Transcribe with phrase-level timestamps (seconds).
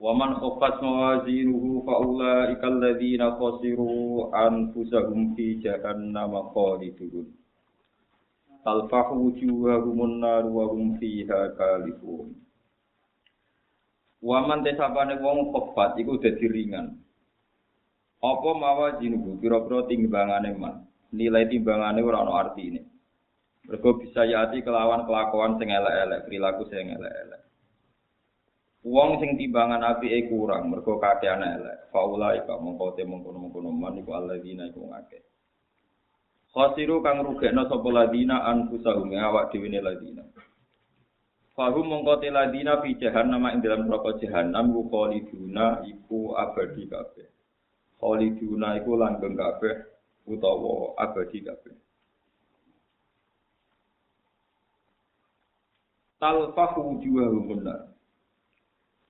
[0.00, 7.28] Wa man khaffat mawazinuhu fa ulaika alladziina khasiru anfusahum fi jahannam khalidun.
[8.64, 12.32] Talfahu wujuhahumun nar wa hum fiha kalifun.
[14.24, 16.96] Wa man tesapane wong khaffat iku dadi ringan.
[18.24, 20.88] Apa mawazinuhu pira-pira timbangane man.
[21.12, 22.88] Nilai timbangane ora ana artine.
[23.68, 27.49] Mergo bisa yati kelawan kelakuan sing elek-elek, perilaku sing elek-elek.
[28.80, 31.92] Wong sing timbangan apike kurang mergo kakean elek.
[31.92, 35.20] Faula ika mongko te mongko-mongko man iku alladzina iku ngake.
[36.50, 40.24] Khasiru kang rugekno sapa ladina anfusahum awak dhewe ne ladina.
[41.52, 47.28] Fahum mongko te ladina fi jahannam ing dalam neraka jahannam ku khaliduna iku abadi kabeh.
[48.00, 49.76] Khaliduna iku langgeng kabeh
[50.24, 51.76] utawa abadi kabeh.
[56.16, 57.89] Talfahu wujuhahum benar.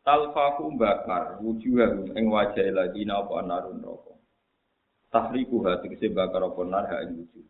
[0.06, 4.16] Talfaku bakar wujuhahum ing wajah ladina apa narun roko
[5.12, 7.46] tahriku hati kese bakar apa nar ha ing wujuh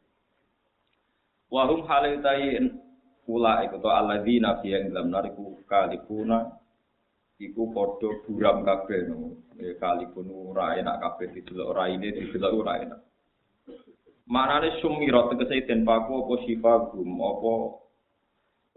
[1.51, 2.59] wahum halaitai
[3.27, 6.61] pula iku to aladina fi ing dalam nariku kalipuna
[7.41, 9.41] iku padha buram kabeh no
[9.81, 13.01] kalipun ora enak kabeh didelok ora ini didelok ora enak.
[14.31, 17.53] Manane sumirat tegese den paku apa sifagum apa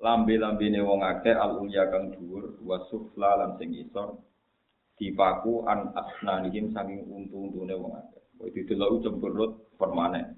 [0.04, 4.20] lambe-lambene wong akeh al ulya kang dhuwur wa sufla lan sing isor
[5.00, 8.22] dipaku an asnanihim saking untu-untune wong akeh.
[8.36, 10.36] Kowe didelok cemberut permanen.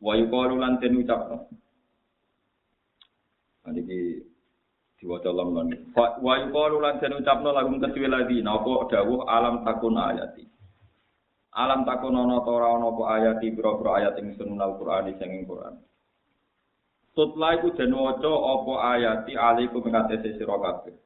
[0.00, 1.52] Wa yuqalu lan den ucapno.
[3.68, 4.24] Niki
[4.96, 5.92] diwaca lamlan.
[5.94, 10.48] Wa yuqalu lan den ucapno lagu kedue lagi napa dawuh alam takun ayati.
[11.52, 15.44] Alam takun ana ta ora ana apa ayati pira-pira ayat ing sunul Qur'an sing ing
[15.44, 15.76] Qur'an.
[17.12, 20.96] Tutla iku den waca apa ayati alaikum ngatese sira kabeh.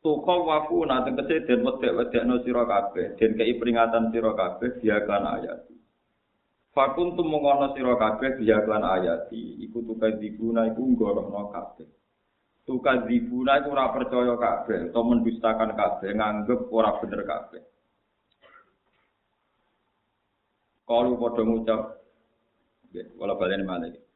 [0.00, 5.28] Tuka wafu nate kese den wedek-wedekno sira kabeh, den kei peringatan sira kabeh dia kan
[5.36, 5.76] ayati.
[6.72, 11.88] Fakun tumungono sira kabeh dia kan ayati, iku tuka dibuna iku nggorohno kabeh.
[12.64, 17.62] Tuka dibuna iku ora percaya kabeh, utawa mendustakan kabeh, nganggep ora bener kabeh.
[20.88, 21.80] Kalau padha ngucap,
[23.20, 24.07] wala balen malih.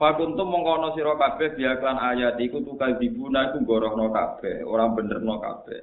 [0.00, 5.80] Fakuntum mengkono sira kabeh biaklan ayat iku tukal dibuna iku gorohno kabeh, ora benerno kabeh.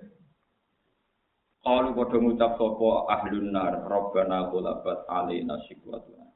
[1.62, 6.34] Kalu padha ngucap sapa ahlun nar, Rabbana ghalabat alaina shikwatuna.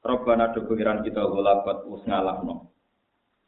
[0.00, 2.72] Rabbana do kita ghalabat us ngalahno.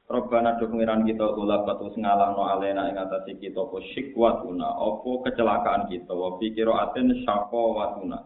[0.05, 6.13] Rabbana do kita ghalabat us ngalahno alaina ing atase kita apa shikwatuna, apa kecelakaan kita,
[6.13, 8.21] wa pikira aten syaqawatuna.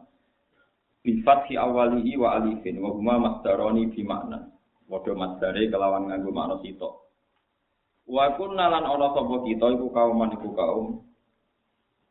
[1.06, 4.02] Bi fathi awalihi wa alifin wa huma masdaroni bi
[4.84, 6.95] Padha masdare kelawan nganggo makna sitok.
[8.05, 10.87] Wa kunna lan ana kita iku kaum iku kaum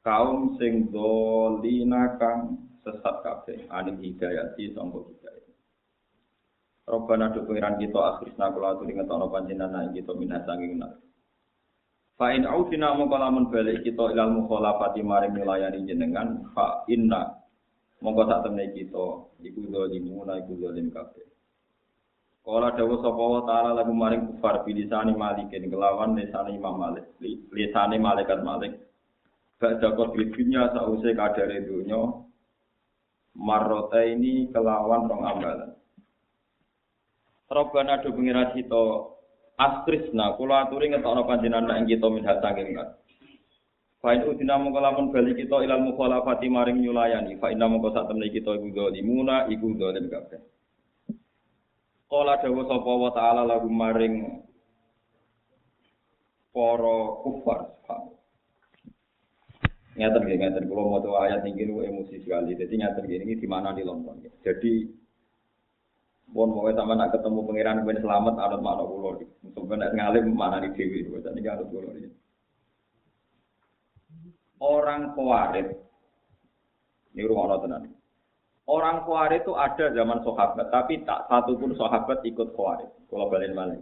[0.02, 5.54] kaum sing dolina kang sesat kabeh aning hidayah di sangko hidayah.
[6.84, 11.00] Robbana do pengiran kita akhirna kula aturi ngetono panjenengan kita minah sanging nar.
[12.20, 17.40] Fa in ausina mongko lamun balik kita ilal mukhalafati maring milayani jenengan fa inna
[18.04, 19.08] mongko sak temne kita
[19.48, 21.33] iku zalimuna iku zalim kabeh.
[22.44, 27.08] Kala dawuh sapa wa taala lagu maring kufar bilisani malikin kelawan lisane Imam Malik,
[27.56, 28.84] lisane malaikat Malik.
[29.64, 32.04] Gak jakot dunya sause kadare dunya
[33.32, 35.72] marrota ini kelawan rong ambalan.
[37.48, 38.84] Robbana do pengira kita
[39.56, 42.98] astrisna kula aturi ngetokno panjenengan ing kita min saking kan.
[44.04, 48.12] Fa in udina mongko lamun bali kita ilal mukhalafati maring nyulayani fa inna mongko sak
[48.12, 50.44] temne kita iku zalimuna iku zalim kabeh.
[52.14, 54.38] Kala dawa sapa wa ta'ala lagu maring
[56.54, 57.74] para kufar.
[59.98, 62.54] Ngaten nggih ngaten kula maca ayat iki niku emosi sekali.
[62.54, 64.22] Dadi ngaten nggih iki di mana di Lombok.
[64.46, 65.02] Jadi
[66.30, 69.10] Bon mau sama nak ketemu pangeran ben selamat anut makna kula.
[69.50, 71.10] Sampe nek ngalim mana di dewi.
[71.18, 72.10] Dadi anut kula iki.
[74.62, 75.66] Orang kuarit
[77.18, 77.90] ini rumah tenan.
[78.64, 82.88] Orang Khawarij itu ada zaman sahabat, tapi tak satu pun sahabat ikut Khawarij.
[83.12, 83.76] Kalau balik mana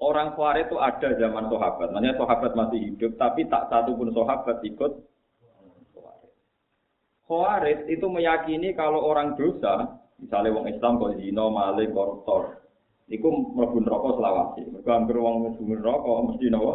[0.00, 1.92] Orang Khawarij itu ada zaman sahabat.
[1.92, 4.92] Makanya sahabat masih hidup, tapi tak satu pun sahabat ikut
[5.92, 6.32] Khawarij.
[7.28, 12.64] Khawarij itu meyakini kalau orang dosa, misalnya orang Islam kok zina, maling, koruptor,
[13.12, 14.62] itu mlebu neraka selawase.
[14.72, 16.72] Mergo anggere wong mlebu neraka mesti napa?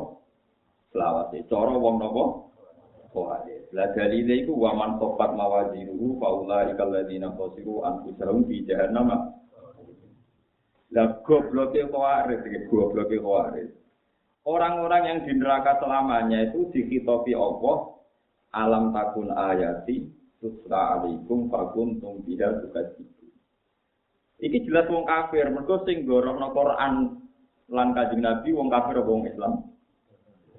[0.94, 1.38] Selawase.
[1.50, 2.24] Cara wong napa?
[3.14, 3.70] Khawarij.
[3.78, 9.38] Lah dalile iku wa man tofat mawazinuhu faula ikal ladzina khasiru anfusahum fi jahannam.
[10.90, 13.70] Lah gobloke khawarij iki gobloke khawarij.
[14.44, 17.96] Orang-orang yang di neraka selamanya itu dikhitopi Allah
[18.52, 20.04] alam takun ayati
[20.44, 23.32] tusra alaikum fakuntum biha tukadzibun.
[24.44, 26.94] Iki jelas wong kafir, mergo sing gorohno Quran
[27.72, 29.72] lan Kanjeng Nabi wong kafir wong Islam?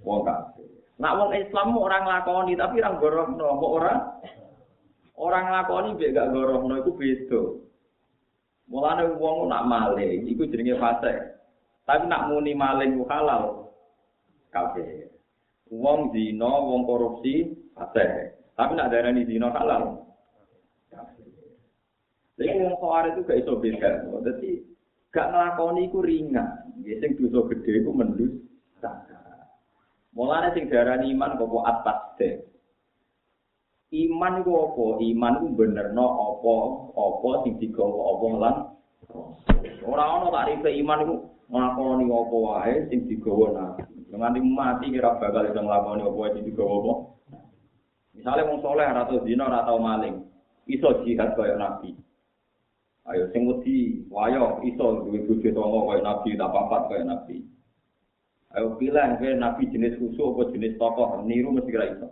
[0.01, 0.74] Wong kafir.
[0.95, 3.95] Nak wong Islam ora nglakoni tapi ora gorohno, kok ora?
[5.19, 7.43] Ora nglakoni mbek gak gorohno iku beda.
[8.71, 11.35] Mulane wong nak maling iku jenenge fase.
[11.85, 13.75] Tapi nak muni maling halal
[14.55, 15.11] kafir.
[15.75, 18.39] Wong zina, wong korupsi fase.
[18.55, 20.07] Tapi nak darani zina halal.
[20.95, 21.27] Kafir.
[22.39, 24.07] Lha wong kawar itu gak iso beda.
[24.23, 24.63] Dadi
[25.11, 26.71] gak nglakoni iku ringan.
[26.87, 28.31] Ya sing dosa gedhe iku mendus.
[30.15, 32.35] Mulane sing diarani iman kok atas deh.
[33.95, 34.87] Iman iku apa?
[35.03, 36.55] Iman iku benerno apa?
[36.95, 38.57] Apa sing digawa apa lan
[39.85, 41.15] ora ana tarife iman iku
[41.51, 43.83] nglakoni apa wae sing digawa nabi.
[44.15, 46.93] Nganti mati kira bakal iso nglakoni apa wae sing digawa apa.
[48.15, 50.23] Misale wong saleh ora tau zina ora tau maling,
[50.71, 51.95] iso jihad kaya nabi.
[53.11, 57.37] Ayo sing wedi wayo iso duwe bojo tangga kaya nabi, tak papat kaya nabi.
[58.55, 62.07] Ayo pilih ke nabi jenis khusus apa jenis tokoh niru mesti kira iso.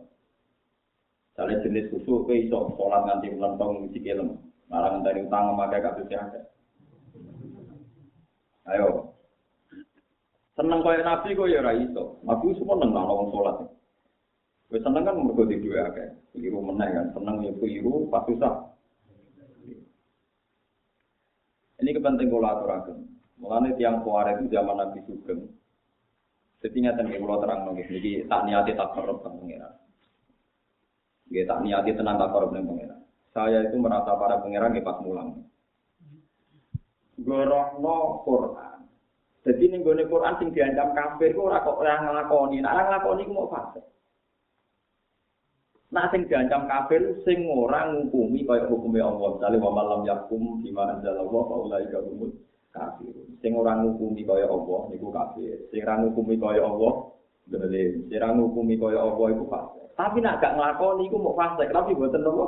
[1.30, 4.42] Misalnya jenis khusus ke iso sholat nganti melentong mesti kelem.
[4.66, 6.40] Malah ngenteni utang memakai kasus ada.
[8.74, 9.14] Ayo.
[10.58, 12.18] Seneng kaya nabi kok ya ora iso.
[12.26, 13.56] Nabi semua seneng wong sholat.
[14.74, 16.10] Wis seneng kan mergo di duwe akeh.
[16.34, 18.72] Keliru meneh kan, seneng ya keliru pas susah.
[21.78, 22.98] Ini kepenting kalau aturakan.
[23.38, 25.61] Mulanya tiang kuare itu zaman Nabi Sugeng.
[26.62, 27.90] Jadi ingatan ya kalau terang nongis.
[27.90, 29.74] Jadi tak niati tak korup kan pengiran.
[31.26, 33.00] Jadi tak niati tenang tak korup dengan pengiran.
[33.34, 35.42] Saya itu merasa para pengiran ya pas mulang.
[37.18, 38.78] Gorohno Quran.
[39.42, 42.62] Jadi ini gue Quran sing diancam kafir kok ora kok ora nglakoni.
[42.62, 43.82] Nek ora nglakoni ku mau fase.
[45.90, 49.34] Nah sing diancam kafir sing ora ngukumi kaya hukume Allah.
[49.34, 52.30] Misale wa malam yakum bima anzalallah fa ulaika humul
[52.70, 53.21] kafir.
[53.42, 55.58] Sing ora ngukumi kaya Allah niku kafir.
[55.74, 57.10] Sing ora ngukumi kaya Allah
[57.50, 58.06] zalim.
[58.06, 59.86] Sing ora ngukumi kaya Allah iku fasik.
[59.98, 62.46] Tapi nek gak nglakoni iku mau fasik, tapi mboten nopo.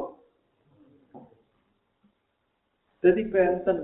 [3.03, 3.79] Jadi benten.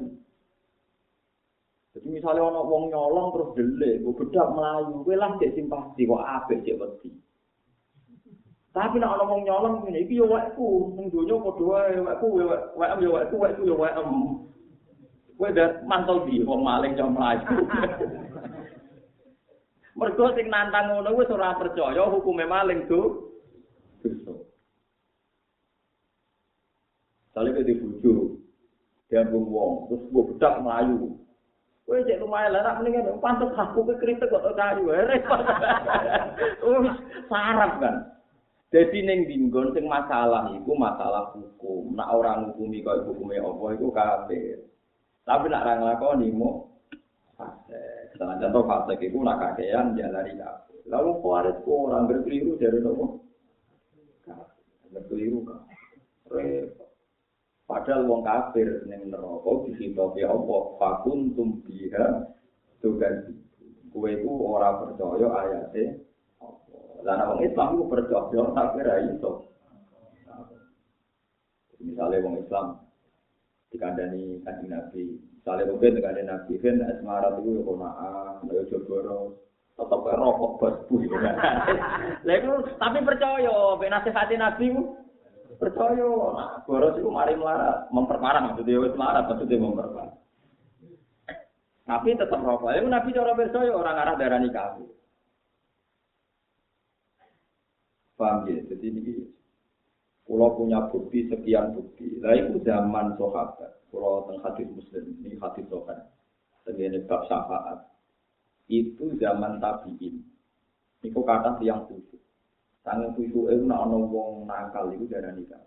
[1.92, 6.22] Jadi misalnya ono wong nyolong terus delik, gue bedak melayu, gue lah cek simpati, kok
[6.22, 7.10] apik cek wedi.
[8.70, 12.26] Tapi nek ana wong nyolong ngene iki yo wekku, ning donya padha wae wekku
[12.78, 14.10] wek yo wekku wekku yo em.
[15.40, 17.40] Kowe dak mantel di wong maling jam mlayu.
[19.96, 23.32] Mergo sing nantang ngono wis ora percaya hukume maling tuh.
[24.04, 24.36] Dosa.
[27.32, 28.36] Sale ke dibujuk.
[29.08, 31.16] Dia wong, terus mbok bedak mlayu.
[31.88, 35.40] Kowe cek lumayan lah, mendingan pantes aku ke kritik kok kayu, repot.
[36.84, 37.00] Wis
[37.32, 37.96] sarap kan.
[38.76, 41.96] Jadi ning dinggon sing masalah iku masalah hukum.
[41.96, 44.68] Nak orang ngukumi kaya hukume apa iku kafir.
[45.24, 46.70] Tapi nak ora nglakoni mu
[47.36, 48.12] fase.
[48.16, 50.80] Contoh fase iku nak kakean jalari kafir.
[50.88, 53.24] Lalu kuarit ku orang berkeliru dari nopo?
[54.90, 55.60] Berkeliru kan.
[57.70, 60.56] Padahal wong kafir ning neraka disitopi apa?
[60.80, 62.34] Fakuntum biha
[62.82, 63.38] tugan.
[63.90, 66.06] Kowe ku ora percaya ayate
[67.02, 69.46] Lah wong Islam ku percaya tapi ra iso.
[71.80, 72.89] Misalnya wong Islam
[73.70, 75.02] dikandani kanjeng Nabi,
[75.38, 79.38] misalnya mungkin dikandani Nabi kan asmara itu ya konaan, ya jogoro,
[79.78, 80.94] tetap rokok bos bu.
[82.26, 84.82] Lah itu tapi percaya, benasihati Nabi ku
[85.56, 86.10] percaya.
[86.34, 90.16] Nah, boros itu mari melarat, memperparah maksudnya wis melarat, maksudnya memperparah.
[91.86, 92.74] Tapi tetap rokok.
[92.74, 94.78] Itu Nabi cara percaya orang arah darah nikah.
[98.18, 98.60] Paham ya?
[98.68, 99.14] Jadi ini
[100.30, 102.22] Pulau punya bukti sekian bukti.
[102.22, 103.82] Lah itu zaman sahabat.
[103.90, 106.06] Pulau teng hadis muslim ini hadis sahabat.
[106.62, 107.82] Tenggene bab syafaat.
[108.70, 110.22] Itu zaman tabiin.
[111.02, 112.22] Iku kata yang khusus.
[112.86, 115.66] Sange khusus itu nak ono wong nakal itu darah nikah.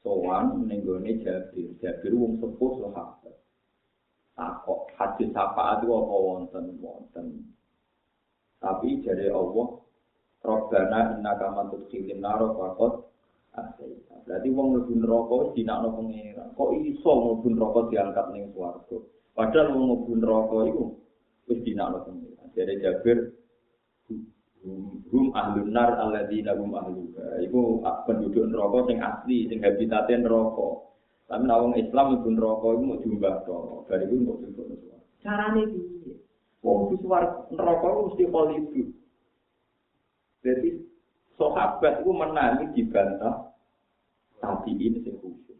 [0.00, 1.76] Sowan nenggone Jabir.
[1.84, 3.36] Jabir wong sepuh sahabat.
[4.32, 7.26] takok hadis syafaat itu apa wonten wonten.
[8.56, 9.84] Tapi jadi Allah
[10.40, 13.04] Robbana innaka man tudkhilin nar faqad.
[14.28, 16.44] Berarti wong mlebu neraka wis dinakno pengira.
[16.52, 18.96] Kok iso mlebu neraka diangkat ning swarga?
[19.32, 20.84] Padahal wong mlebu neraka iku
[21.48, 22.42] wis dinakno pengira.
[22.52, 23.18] Jadi Jabir
[25.08, 27.40] hum ahlun nar alladzina hum ahluha.
[27.40, 30.68] Iku penduduk neraka sing asli, sing habitate neraka.
[31.28, 33.56] Tapi nek wong Islam mlebu neraka iku mau diumbah to.
[33.88, 34.96] Bar iku untuk swarga.
[35.24, 36.12] Carane piye?
[36.60, 37.00] Wong wis
[37.54, 38.82] neraka mesti kholidu.
[40.44, 40.87] Jadi
[41.38, 43.48] sahabat itu menangi dibantah
[44.38, 45.58] tapi ini sing khusyuk.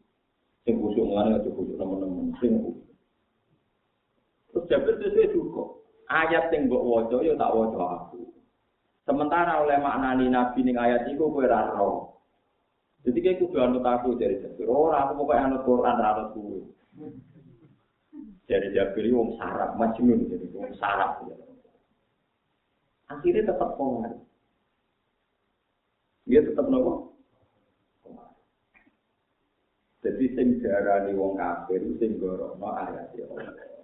[0.66, 2.94] Sing khusyuk ngene aja khusyuk teman-teman sing khusyuk.
[4.54, 5.64] Terus Jabir sesuai juga.
[6.08, 8.22] Ayat sing mbok waca ya tak waca aku.
[9.04, 12.20] Sementara oleh maknani Nabi ning ayat iku kowe ora ro.
[13.06, 14.68] Jadi kayak kudu anut aku dari Jabir.
[14.68, 16.58] Ora aku pokoknya anut Quran ora anut kowe.
[18.48, 21.24] Dari Jabir wong sarap majnun jadi wong sarap.
[23.08, 24.27] Akhirnya tetap kongari.
[26.28, 27.16] Dia tetap nopo.
[30.04, 33.26] Jadi sing darani wong kafir sing gorono ayat ya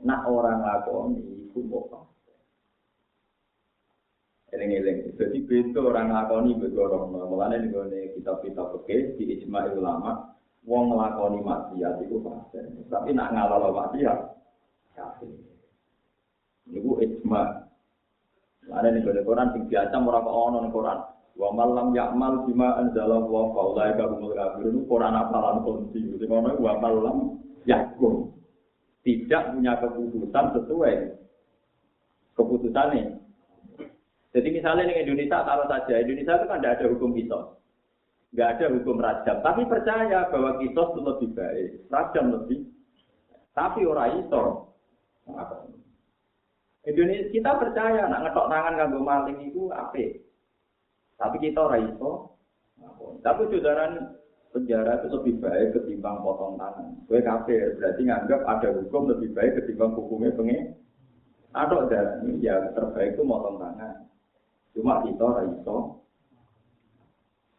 [0.04, 1.18] Nak orang lakoni
[1.50, 2.06] iku kok
[4.54, 5.18] Eling-eling.
[5.18, 7.26] Jadi beda orang lakoni begorono.
[7.26, 7.72] Mulane ning
[8.14, 10.36] kitab-kitab fikih di ijma ulama
[10.68, 12.60] wong nglakoni maksiat iku fase.
[12.92, 14.18] Tapi nak ngalalo maksiat
[14.94, 15.32] kafir.
[16.68, 17.66] Niku ijma.
[18.68, 21.13] Mulane ning Quran sing biasa ora kok ono ning Quran.
[21.34, 26.00] Wa malam yakmal bima anzala wa faulai ka kumul kafirun Quran apalan kunci.
[26.14, 27.16] Itu ngono wa malam
[27.66, 28.30] yakum
[29.04, 30.94] tidak punya keputusan sesuai
[32.34, 33.24] keputusannya
[34.34, 35.94] jadi misalnya di Indonesia taruh saja.
[36.02, 37.54] Indonesia itu kan tidak ada hukum kisos.
[38.34, 42.60] Nggak ada hukum rajam tapi percaya bahwa kisos itu lebih baik rajam lebih.
[43.54, 44.44] Tapi orang itu
[46.84, 50.23] Indonesia kita percaya nak ngetok tangan kanggo maling itu apa
[51.18, 52.34] Tapi kita ora iso.
[53.22, 53.90] Tapi saudara
[54.54, 56.94] penjara itu lebih baik ketimbang potong tangan.
[57.10, 60.78] Gue kafir, berarti nganggap ada hukum lebih baik ketimbang hukumnya pengen.
[61.54, 64.06] Ada dan ya terbaik itu potong tangan.
[64.74, 66.02] Cuma kita ora iso.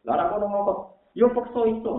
[0.06, 0.80] Lalu aku ngomong,
[1.18, 1.94] yo paksa itu.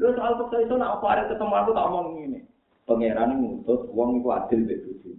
[0.00, 2.40] Lu soal paksa itu, nak apa ada ketemu aku tak omong ini.
[2.88, 5.10] Pangeran ngutus, wong itu adil begitu.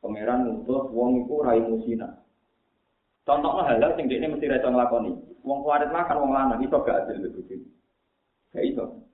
[0.00, 2.08] Pangeran ngutus, wong itu rai musina.
[3.30, 5.14] Contohnya halal sing ini mesti reso nglakoni.
[5.46, 7.62] Wong kuarit makan wong lanang iso gak adil iki.
[8.50, 9.06] Gak iso.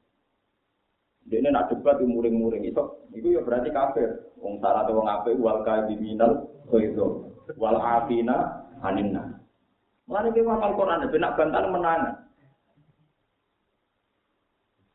[1.28, 3.04] Dene nak debat muring-muring iso.
[3.12, 4.08] Iku ya berarti kafir.
[4.40, 7.28] Wong salah wong apik wal kaiminal khairu.
[7.61, 9.37] Wal afina aninna.
[10.08, 12.02] Mulane ki wong Al-Qur'an ben nak bantal menang.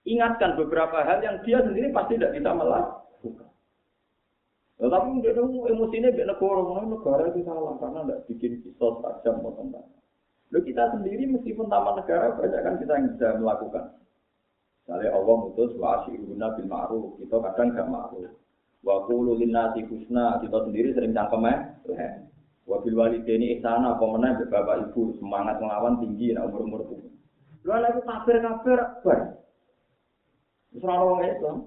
[0.02, 2.58] Ingatkan beberapa hal yang dia sendiri pasti tidak bisa
[4.82, 5.22] melakukan.
[5.22, 9.36] Tetapi dia tahu emosinya biar negara, mana negara itu salah karena tidak bikin kisos tajam
[9.46, 9.70] potong
[10.52, 13.86] Lo kita sendiri meskipun taman negara banyak kan kita yang bisa melakukan.
[14.84, 18.36] Misalnya Allah mutus wa asyiruna bil ma'ruf, kita kadang gak ma'ruf.
[18.84, 21.60] Wa qulu linnasi husna, kita sendiri sering cangkem eh.
[22.68, 27.00] Wa bil walidaini ihsana, apa meneh bapak ibu semangat melawan tinggi nak umur-umur itu.
[27.64, 29.20] Lu lagi kafir-kafir, bar.
[30.74, 31.58] Wis ora Islam.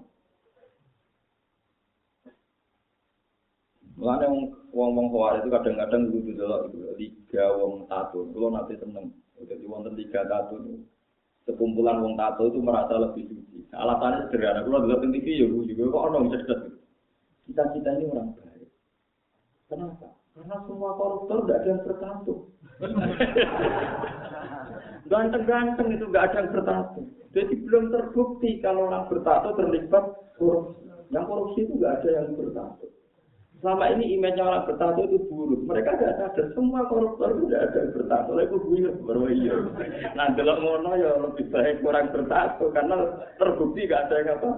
[3.95, 4.43] Mulane wong
[4.75, 8.27] wong khawarij itu kadang-kadang lucu delok itu tiga wong tato.
[8.35, 9.15] Kulo nanti seneng.
[9.39, 10.59] Jadi wonten tiga tato
[11.47, 13.71] sekumpulan wong tato itu merasa lebih suci.
[13.71, 14.67] Alasannya sederhana.
[14.67, 16.61] Kulo delok teng TV ya juga kok ono cerdas.
[17.47, 18.69] Kita-kita ini orang baik.
[19.71, 20.09] Kenapa?
[20.35, 22.35] Karena semua koruptor tidak ada yang bertato.
[25.13, 27.01] Ganteng-ganteng itu nggak ada yang bertato.
[27.31, 30.83] Jadi belum terbukti kalau orang bertato terlibat korupsi.
[31.15, 32.87] Yang korupsi itu nggak ada yang bertato.
[33.65, 35.65] Selama ini image orang bertato itu buruk.
[35.65, 38.31] Mereka tidak sadar semua koruptor itu tidak ada yang bertato.
[38.37, 39.57] Lalu buyur baru iya.
[40.13, 44.51] Nah kalau ngono ya lebih baik kurang bertato karena terbukti gak ada yang apa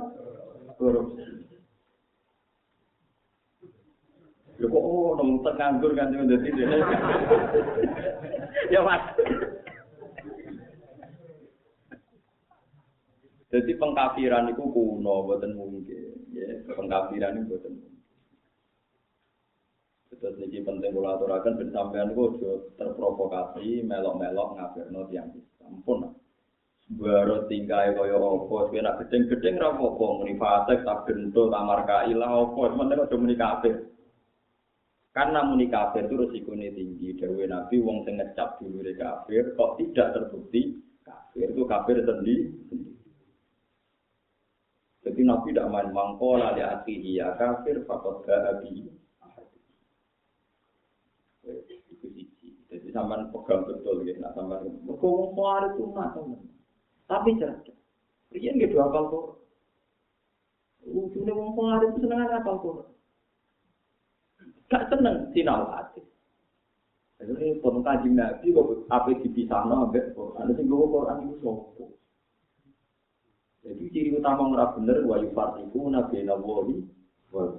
[0.75, 1.23] korupsi.
[4.59, 6.49] Ya kok oh nong nganggur kan cuma jadi
[8.75, 9.07] Ya mas.
[13.55, 16.19] Jadi pengkafiran itu kuno, buatan mungkin.
[16.35, 17.86] Ya, pengkafiran itu buatan.
[20.17, 25.73] Terus niki penting kula aturaken ben sampean aja terprovokasi melok-melok ngafirno tiyang Islam.
[25.85, 25.99] Pun
[26.87, 32.31] baru tingkai kaya apa, kowe nak gedeng-gedeng ra apa muni fasik tak bento kamar kailah
[32.31, 33.75] apa, sementara aja muni kafir.
[35.17, 37.17] Karena muni kafir itu resikonya tinggi.
[37.17, 42.53] Dawe Nabi wong sing ngecap dulu kafir kok tidak terbukti kafir itu kafir sendiri.
[45.07, 48.91] Jadi Nabi tidak main mangkola li akhihi ya kafir fakot ga'abi.
[51.47, 52.61] Itu siji.
[52.69, 54.73] Jadi sampean pegang betul ya, nak sampean.
[54.88, 56.17] Mergo wong kuwi itu nak.
[57.07, 57.76] Tapi cerdas.
[58.33, 59.26] Riyen nggih dua apal kok.
[60.88, 62.97] Ujune wong kuwi itu seneng apal kok.
[64.67, 66.03] Gak seneng sinau hati.
[67.17, 70.53] Jadi pun kaji nabi kok apa dipisah no ambek Quran.
[70.53, 71.85] Sing gue Quran itu sopo.
[73.67, 76.76] Jadi ciri utama ora bener wa yufarriqu nabi nawawi
[77.33, 77.57] wa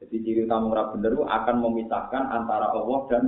[0.00, 3.24] Jadi ciri utama ora bener akan memisahkan antara Allah dan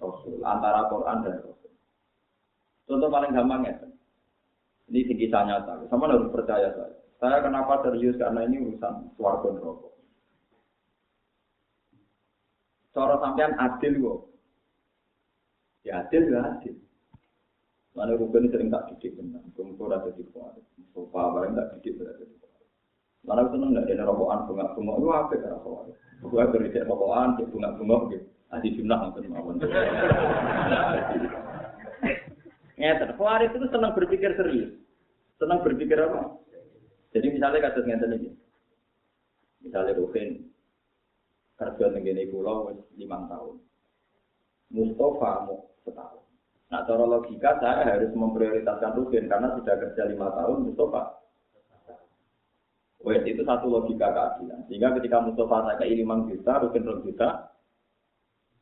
[0.00, 1.72] Rasul, antara Quran dan Rasul.
[2.88, 3.76] Contoh paling gampang ya.
[4.90, 5.86] Ini sing kisah nyata.
[5.86, 6.98] Sama harus percaya saya.
[7.22, 9.88] Saya kenapa serius karena ini urusan suarga neraka.
[12.90, 14.18] Cara sampean adil kok.
[15.86, 16.74] Ya adil ya adil.
[17.94, 19.44] Mana rukun sering tak didik benar.
[19.54, 20.58] Kumpul ada di kuat.
[20.90, 22.66] Sofa bareng tak didik berada di kuat.
[23.22, 25.86] Mana seneng nggak ada rokokan bunga bunga itu apa ya rokokan?
[26.24, 28.26] Gue kerja rokokan, bunga bunga gitu.
[28.50, 29.62] Adi jumlah nonton mawon.
[32.80, 34.74] Ngeten, Khawarij itu senang berpikir serius.
[35.38, 36.34] Senang berpikir apa?
[37.14, 38.30] Jadi misalnya kasus ngeten ini.
[39.62, 40.50] Misalnya Rukin
[41.60, 43.54] kerja tenggene kula wis 5 tahun.
[44.70, 46.24] Mustafa mau setahun.
[46.70, 51.18] Nah, cara logika saya harus memprioritaskan Rukin karena sudah kerja lima tahun Mustafa.
[53.02, 54.62] Wes itu satu logika keadilan.
[54.70, 57.49] Sehingga ketika Mustafa saya ke 5 juta, Rukin 2 juta,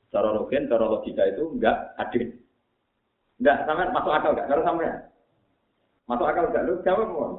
[0.08, 2.32] cara Rukin, cara logika itu enggak adil.
[3.38, 4.48] Enggak, sampai masuk akal enggak?
[4.48, 4.88] Kalau sampai
[6.08, 6.64] masuk akal enggak?
[6.64, 7.32] Lu jawab mau.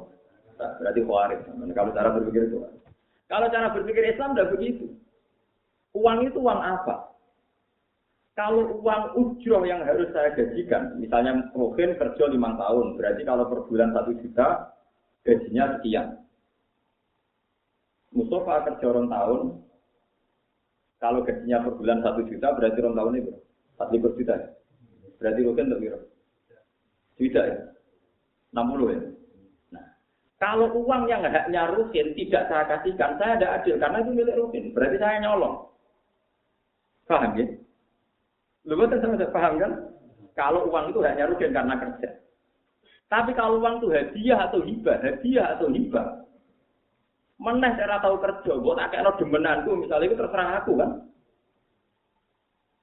[0.59, 1.39] Berarti khawarij.
[1.73, 2.57] Kalau cara berpikir itu.
[3.29, 4.85] Kalau cara berpikir Islam enggak begitu.
[5.97, 7.09] Uang itu uang apa?
[8.37, 13.67] Kalau uang ujroh yang harus saya gajikan, misalnya mungkin kerja lima tahun, berarti kalau per
[13.67, 14.47] bulan satu juta,
[15.27, 16.07] gajinya sekian.
[18.15, 19.41] Mustafa kerja orang tahun,
[20.99, 23.31] kalau gajinya per bulan satu juta, berarti orang tahun itu
[23.79, 24.33] satu juta.
[24.35, 24.47] Ya?
[25.19, 25.99] Berarti mungkin untuk biro.
[27.19, 27.57] Juta ya?
[28.55, 28.99] 60 ya?
[29.75, 29.85] Nah,
[30.39, 34.71] kalau uang yang haknya Rukin tidak saya kasihkan, saya ada adil karena itu milik Rukin.
[34.75, 35.67] Berarti saya nyolong.
[37.09, 37.45] Paham ya?
[38.69, 39.71] Lu betul sama paham kan?
[40.37, 42.09] Kalau uang itu hanya rugi karena kerja.
[43.09, 46.28] Tapi kalau uang itu hadiah atau hibah, hadiah atau hibah.
[47.39, 50.91] Meneh cara tahu kerja, gue tak kayak demenanku, misalnya itu terserah aku kan.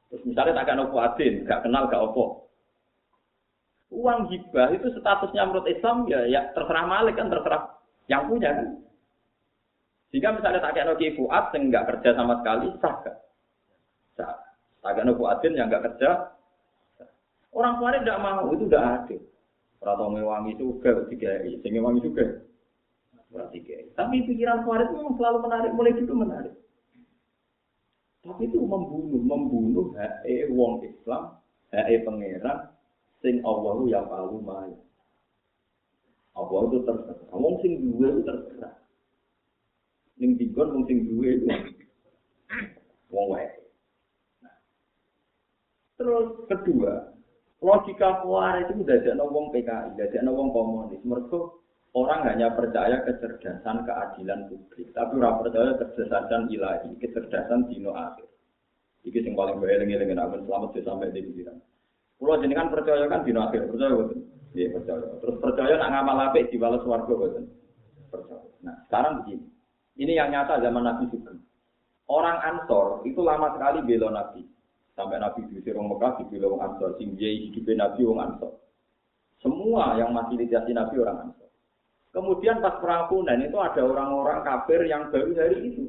[0.09, 2.49] Terus misalnya tak kayak kuatin, gak kenal gak opo.
[3.92, 7.77] Uang hibah itu statusnya menurut Islam ya, ya terserah malik kan, terserah
[8.09, 8.69] yang punya kan.
[10.11, 13.16] Jika misalnya tak kayak Noki Fuad, yang nggak kerja sama sekali, sah gak?
[14.87, 16.31] Agak nopo adin yang nggak kerja.
[17.51, 19.21] Orang tua tidak mau, itu udah adil.
[19.83, 22.25] Rata mewangi juga, tiga sehingga wangi juga.
[23.37, 26.55] Tapi pikiran Khawarij memang selalu menarik, mulai itu menarik.
[28.27, 31.38] Tapi itu membunuh, membunuh hak wong Islam,
[31.70, 32.59] hak pangeran,
[33.22, 34.75] sing Allah ya palu mai.
[36.37, 37.33] Allah itu terserah.
[37.33, 38.75] Wong sing duwe itu terserah.
[40.20, 41.46] Ning dikon wong sing duwe itu
[43.09, 43.49] wong wae.
[45.96, 47.16] Terus kedua,
[47.64, 51.01] logika kuar itu ada wong PKI, ada wong komunis.
[51.09, 51.40] Mereka
[51.97, 58.29] orang hanya percaya kecerdasan keadilan publik, tapi orang percaya kecerdasan ilahi, kecerdasan dino akhir.
[59.09, 61.57] Iki sing paling bahaya lengi lengi aku selamat sih sampai di pikiran.
[62.21, 64.21] Pulau jenengan percaya kan dino akhir, percaya betul?
[64.53, 65.09] Iya percaya.
[65.25, 67.49] Terus percaya nak ngamal apik dibalas warga betul?
[68.13, 68.49] Percaya.
[68.61, 69.47] Nah sekarang begini,
[69.97, 71.33] ini yang nyata zaman Nabi juga.
[72.07, 74.45] Orang Ansor itu lama sekali bela Nabi.
[74.97, 76.91] Sampai Nabi diusir orang Mekah, dibilang orang Ansor.
[76.97, 78.53] Sing hidupnya Nabi orang Ansor.
[79.45, 81.46] Semua yang masih fasilitasi Nabi orang Ansor.
[82.16, 85.85] Kemudian pas perang Punan itu ada orang-orang kafir yang baru hari itu.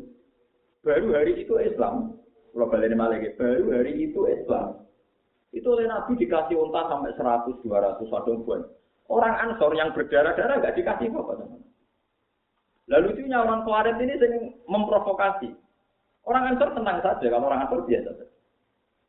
[0.83, 2.19] Baru hari itu Islam.
[2.51, 4.83] Kalau balik lagi, baru hari itu Islam.
[5.55, 8.61] Itu oleh Nabi dikasih unta sampai 100, 200, ada buan.
[9.07, 11.47] Orang Ansor yang berdarah-darah gak dikasih apa-apa.
[12.91, 15.55] Lalu itu orang Khawarij ini sering memprovokasi.
[16.27, 18.35] Orang Ansor tenang saja, kalau orang Ansor biasa saja.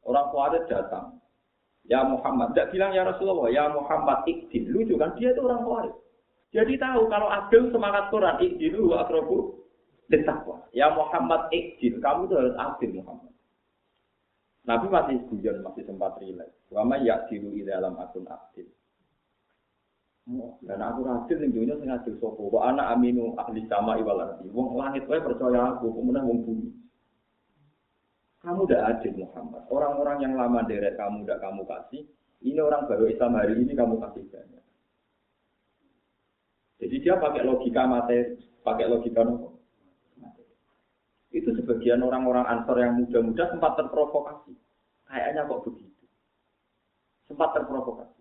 [0.07, 1.19] Orang Khawarij datang.
[1.91, 4.71] Ya Muhammad, tidak bilang ya Rasulullah, ya Muhammad ikdil.
[4.71, 5.95] Lucu kan, dia itu orang Khawarij.
[6.49, 9.69] Jadi tahu kalau adil semangat Quran, ikdilu wa akrobu
[10.09, 10.65] ditakwa.
[10.73, 13.33] Ya Muhammad ikdil, kamu itu harus adil Muhammad.
[14.65, 16.53] Nabi masih guyon, masih sempat rileks.
[16.69, 18.69] Wama diru di dalam akun adil.
[20.61, 22.37] Dan aku adil ning dunia sing adil sapa?
[22.37, 24.53] Wa ana aminu ahli sama iwal ardi.
[24.53, 26.69] Wong langit wae percaya aku, kemudian wong bumi.
[28.45, 29.65] Kamu udah adil Muhammad.
[29.73, 32.05] Orang-orang yang lama derek kamu udah kamu kasih.
[32.45, 34.65] Ini orang baru Islam hari ini kamu kasih banyak.
[36.79, 39.59] Jadi dia pakai logika materi, pakai logika nopo.
[41.35, 44.55] Itu sebagian orang-orang ansor yang muda-muda sempat terprovokasi.
[45.11, 46.05] Kayaknya kok begitu.
[47.27, 48.21] Sempat terprovokasi.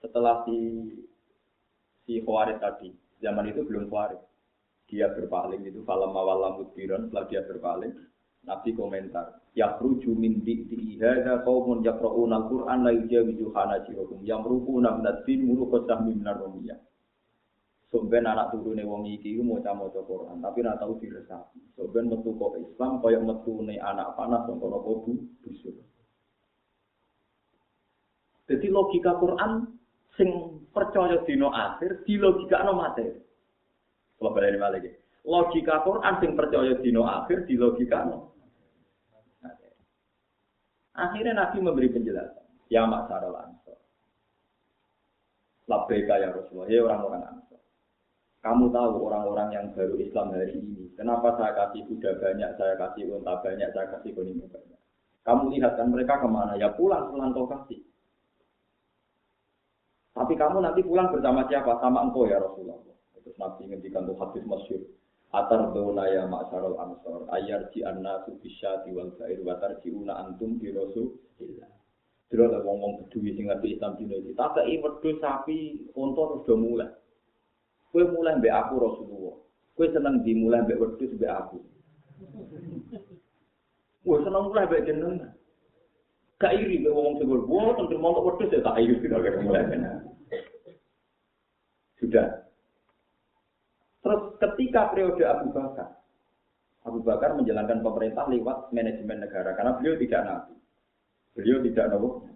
[0.00, 0.56] Setelah si
[2.06, 4.20] si Khawarij tadi, zaman itu belum Khawarij.
[4.90, 7.94] Dia berpaling itu falam mawalam mudbiran, setelah dia berpaling,
[8.40, 10.64] Nabi komentar, ya ruju min di
[10.96, 16.80] hadza qaumun yaqra'una al-Qur'an la yujawizu hanajirahum yamruquna min ad-din muruqatan min ar-rumiyah.
[17.90, 21.58] Somben anak turune wong iki iku maca-maca Quran, tapi ora tau diresapi.
[21.74, 25.74] Somben metu kok Islam kaya metune anak panas sing kono kudu busuk.
[28.46, 29.74] Jadi logika Quran
[30.14, 30.30] sing
[30.70, 33.10] percaya dino akhir di logika no materi.
[34.22, 34.99] Kalau balik lagi.
[35.24, 38.32] Logika Quran sing percaya dino akhir di logika no.
[40.96, 42.44] Akhirnya Nabi memberi penjelasan.
[42.68, 43.78] Ya masyarakat ansor.
[45.68, 46.68] Labbaika ya Rasulullah.
[46.68, 47.60] Ya orang-orang ansor.
[48.40, 53.12] Kamu tahu orang-orang yang baru Islam hari ini, kenapa saya kasih kuda banyak, saya kasih
[53.12, 54.80] unta banyak, saya kasih kuning banyak.
[55.28, 56.56] Kamu lihat kan mereka ke mana?
[56.56, 57.84] Ya pulang pulang kau kasih.
[60.16, 61.76] Tapi kamu nanti pulang bersama siapa?
[61.84, 62.80] Sama engkau ya Rasulullah.
[63.20, 64.80] Terus Nabi ngendikan tuh hadis masyur.
[65.30, 67.30] Atar dona ya ma'syarul ansor.
[67.30, 71.70] Ayar ji anna subisya diwal gair watar ji una antum di Rasulillah.
[72.30, 74.34] Terus ada ngomong peduli sing ngerti Islam dino ini.
[74.34, 76.90] Tak kei wedhus sapi unta terus do mulai.
[77.94, 79.36] Kue mulai mbek aku Rasulullah.
[79.78, 81.58] Kue seneng dimulai mbek wedhus mbek aku.
[84.02, 85.30] Kue seneng mulai mbek jenengan.
[86.42, 89.62] Gak iri mbek wong sing gua tentu mau wedhus ya tak iri kira mulai
[92.02, 92.49] Sudah.
[94.10, 95.94] Terus ketika periode Abu Bakar,
[96.82, 100.54] Abu Bakar menjalankan pemerintah lewat manajemen negara karena beliau tidak nabi.
[101.38, 102.26] Beliau tidak nabi.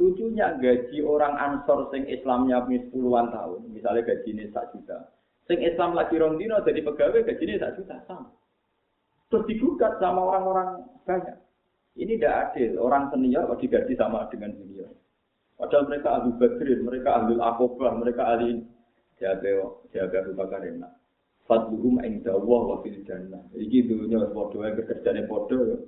[0.00, 5.12] Lucunya gaji orang Ansor sing Islamnya puluhan tahun, misalnya gaji ini sak juta.
[5.44, 8.32] Sing Islam lagi rong dino jadi pegawai gaji ini sak juta sama.
[9.28, 11.36] Terus digugat sama orang-orang banyak.
[12.00, 12.80] Ini tidak adil.
[12.80, 14.88] Orang senior kok digaji sama dengan junior.
[15.60, 18.64] Padahal mereka ahli badrin, mereka ahli akobah, mereka ahli
[19.20, 19.50] jaga
[19.92, 20.92] jaga Abu Bakar enak.
[21.46, 23.42] Fadluhum inda Allah wa fil jannah.
[23.54, 25.78] Iki dunya padha wae kerjane padha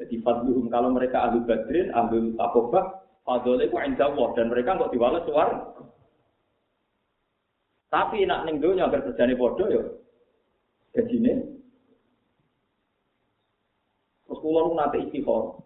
[0.00, 4.28] jadi fadluhum kalau mereka ahli badrin, ahli takobah, fadlnya itu indah Allah.
[4.32, 5.48] Dan mereka nggak diwales suar.
[7.92, 9.82] Tapi nak ning agar terjadi bodoh ya.
[10.96, 11.32] Ini.
[14.24, 15.58] Terus pulau nanti istighfar.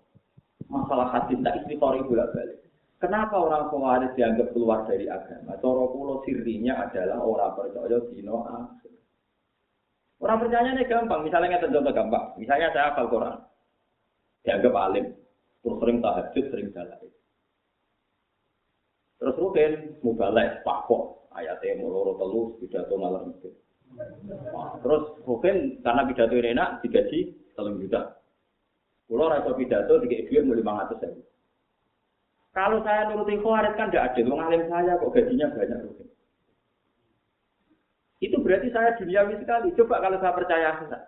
[0.67, 2.64] Masalah hati tak istighfar itu balik.
[3.03, 5.59] Kenapa orang Khawarij dianggap keluar dari agama?
[5.61, 8.93] Coro pulau sirinya adalah orang percaya dino akhir.
[10.25, 11.21] Orang percayanya gampang.
[11.27, 12.25] Misalnya contoh gampang.
[12.41, 13.37] Misalnya saya hafal Quran
[14.45, 15.07] dianggap alim,
[15.65, 17.09] terus sering tahajud, sering dalai.
[19.17, 19.71] Terus mungkin
[20.05, 23.51] mubalek, pakok, ayatnya muloro telus, pidato malam itu.
[24.85, 27.21] Terus mungkin karena pidato ini enak, digaji
[27.57, 28.21] telung juta.
[29.09, 31.23] Pulau rasa pidato, tiga duit mau lima ratus ribu.
[32.55, 35.81] Kalau saya nurutin khawarit kan tidak adil, wong alim saya kok gajinya banyak.
[38.23, 39.75] Itu berarti saya duniawi sekali.
[39.75, 41.03] Coba kalau saya percaya enggak.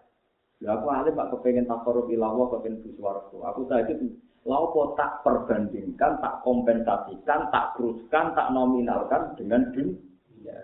[0.58, 3.46] Ya aku alim pak kepengen takorup ilawo kepengen buswargo.
[3.46, 3.94] Aku tadi
[4.42, 10.56] laupo tak perbandingkan, tak kompensasikan, tak teruskan, tak nominalkan dengan dunia.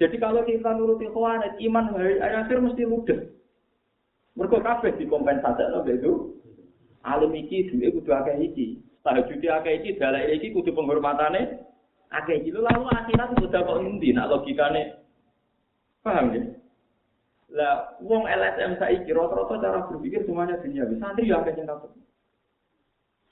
[0.00, 3.20] Jadi kalau kita nuruti khawarij, iman hari akhir mesti mudah.
[4.32, 6.40] Mereka kabeh dikompensasi itu.
[7.04, 8.80] Alim iki duwe kudu akeh iki.
[9.02, 11.58] Tahajud akeh iki, dalek iki kudu penghormatane
[12.14, 12.54] akeh iki.
[12.54, 14.94] Lalu akhirat kudu kok endi nak logikane.
[16.06, 16.42] Paham ya?
[17.52, 20.88] Lah, wong LSM saiki rata-rata cara berpikir semuanya dunia.
[20.96, 21.92] Santri ya akeh sing takut.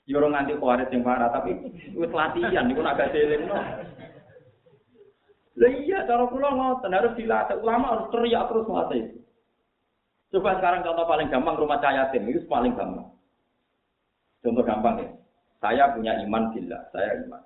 [0.05, 1.55] Ya ora nganti kuarit sing parah, tapi
[1.95, 3.55] wis latihan niku agak selingno.
[5.51, 7.59] Lah iya, cara kula ngoten harus dilatih.
[7.59, 9.03] Ulama harus teriak terus melatih.
[10.31, 13.13] Coba sekarang contoh paling gampang rumah cahaya tim itu paling gampang.
[14.41, 15.09] Contoh gampang ya.
[15.61, 17.45] Saya punya iman bila, saya iman.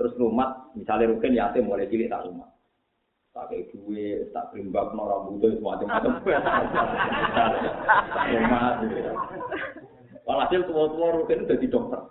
[0.00, 2.48] Terus rumah, misalnya rukin yatim mulai cilik tak rumah.
[3.30, 6.18] tak kayak duit, tak berimbak no rambut itu macam-macam.
[10.26, 12.10] Walhasil tua-tua rutin jadi dokter.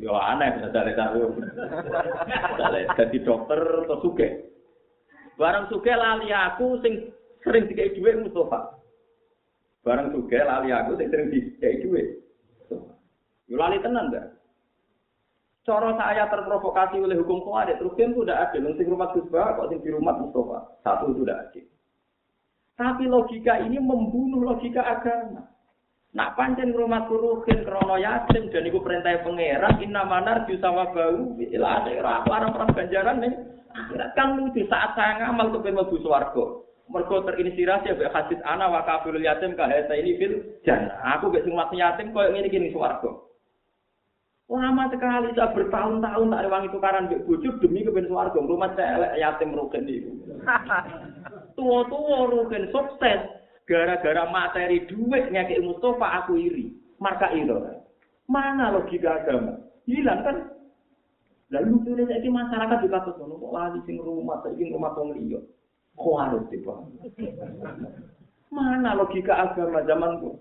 [0.00, 1.40] Ya aneh bisa cari tahu.
[2.92, 4.52] Jadi dokter atau suge.
[5.40, 7.08] Barang suge lali aku sing
[7.40, 8.76] sering dikai duit Mustafa.
[9.80, 12.23] Barang suge lali aku sing sering dikai duit.
[13.48, 14.26] Yo lali tenan dah.
[15.64, 18.60] Cara saya terprovokasi oleh hukum khawarij, terus kan sudah ada.
[18.60, 20.76] Yang rumah Gus kok sing di rumah Mustafa.
[20.84, 21.60] Satu sudah ada.
[22.76, 25.48] Tapi logika ini membunuh logika agama.
[26.14, 31.34] Nak pancen rumah ruhin krono yatim dan iku perintah pangeran inna manar ju sama bau
[31.34, 33.34] ila ora larang ora ganjaran ning
[33.74, 36.62] akhirat kan lucu saat saya ngamal kepen mlebu swarga.
[36.86, 41.18] Mergo terinspirasi ya hadis ana wa kafirul yatim ka ini fil jannah.
[41.18, 43.10] Aku gak sing mati yatim koyo ngene iki ning swarga.
[44.54, 48.38] Lama sekali saya bertahun-tahun tak rewangi tukaran mbek bojo demi kepen swarga.
[48.38, 50.10] Rumah saya elek yatim rugen iki.
[51.58, 53.34] Tua-tua rugen sukses.
[53.64, 56.72] gara-gara materi duit ngekek Mustafa aku iri.
[57.00, 57.56] Marka itu.
[58.28, 59.60] Mana logika agama?
[59.84, 60.36] Hilang kan?
[61.52, 65.40] Lalu tulis lagi masyarakat juga tuh kok lagi sing rumah, sing rumah tong liya.
[65.96, 66.44] Kok harus?
[68.54, 70.40] Mana logika agama zamanku?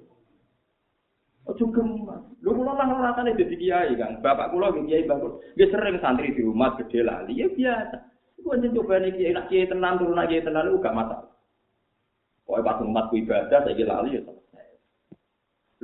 [1.43, 2.23] Ojo kemah.
[2.39, 4.23] Lho kula lah ratane dadi kiai Kang.
[4.23, 5.43] Bapak kula nggih kiai bapak.
[5.60, 7.97] Nggih sering santri di rumah gede lali ya biasa.
[8.39, 11.19] Iku ancen coba kiai nak kiai tenan turun aja tenan lu gak mata.
[12.47, 14.21] Pokoke pas umat ku ibadah saiki lali ya.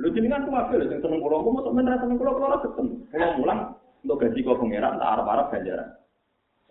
[0.00, 2.64] Lho jenengan ku wae lho sing seneng kula kok men ra seneng kula kula ketemu.
[2.64, 2.86] ketem.
[3.12, 3.60] Kula mulang
[4.00, 5.88] untuk gaji kok pengeran tak arep-arep ganjaran.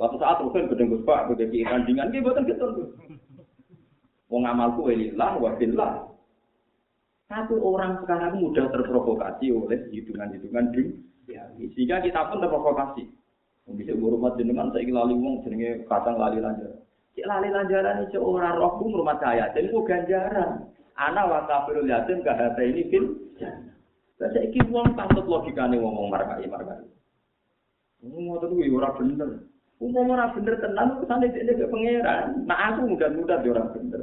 [0.01, 2.95] Suatu saat mungkin gedeng Gus Pak, gedeng kiai kandingan, kiai buatan gitu.
[4.31, 6.08] Wong amalku, wa billah.
[7.29, 11.45] Satu orang sekarang mudah terprovokasi oleh hitungan-hitungan dunia.
[11.77, 13.05] Sehingga kita pun terprovokasi.
[13.69, 16.73] Bisa rumah jenengan, saya lali wong, jenenge kacang lali lanjut.
[17.13, 19.53] Cek lali lanjaran itu orang rohku rumah saya.
[19.53, 20.73] Jadi itu ganjaran.
[20.97, 23.05] Anak wa kafirul yatim hati ini fil
[24.19, 26.83] Saya iki wong patut logikane ngomong markai markai.
[28.03, 29.29] Ngomong tuh ora bener.
[29.79, 32.43] Umum ora bener tenan kesane dene ke pangeran.
[32.43, 34.01] Nah aku mudah-mudah ora bener.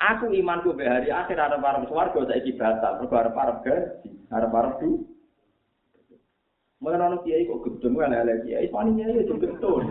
[0.00, 3.04] Aku imanku be hari akhir arep arep swarga saiki batal.
[3.04, 5.04] Mergo arep arep gaji, arep arep du.
[6.80, 9.84] Mengenai kiai kok gedeng elek-elek kiai, paninya ya betul.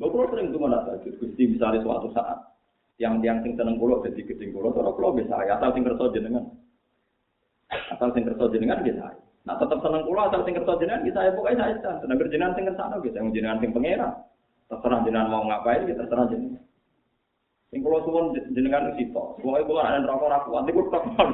[0.00, 2.40] Bapak sering tuh mana saja, gusti misalnya suatu saat
[2.96, 6.08] yang yang sing seneng kulo jadi gedeng kulo, kalau kulo bisa ya, asal sing kerso
[6.08, 6.56] jenengan,
[7.68, 9.12] asal sing kerso jenengan bisa.
[9.44, 12.54] Nah tetap seneng kulo asal sing kerso jenengan bisa ya pokoknya saya seneng seneng jenengan
[12.56, 14.10] sing kersano bisa, yang jenengan sing pengera,
[14.72, 16.64] terserah jenengan mau ngapain, kita terserah jenengan.
[17.70, 21.30] Sing kulo suwon jenengan pokoknya kulo ada rokok raku, nanti kulo tak mau.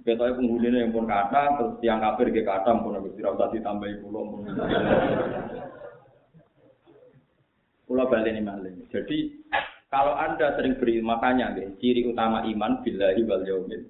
[0.00, 4.40] Biasanya penghuninya yang pun kata, terus tiang kafir ke kata, pun habis dirawat ditambahi pulau.
[7.84, 8.72] Pulau balik ini malah.
[8.88, 9.44] Jadi
[9.92, 13.82] kalau anda sering beri makanya deh, ciri utama iman bila wal yaumil.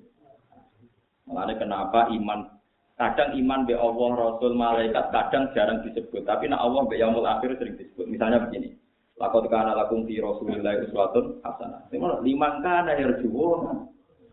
[1.31, 2.59] Makanya kenapa iman
[2.99, 7.55] kadang iman be Allah Rasul malaikat kadang jarang disebut, tapi nak Allah be yaumul akhir
[7.55, 8.09] sering disebut.
[8.11, 8.80] Misalnya begini.
[9.21, 11.93] Lakot kana lakum fi Rasulillah uswatun hasanah.
[12.25, 13.85] Liman kana yarjuuna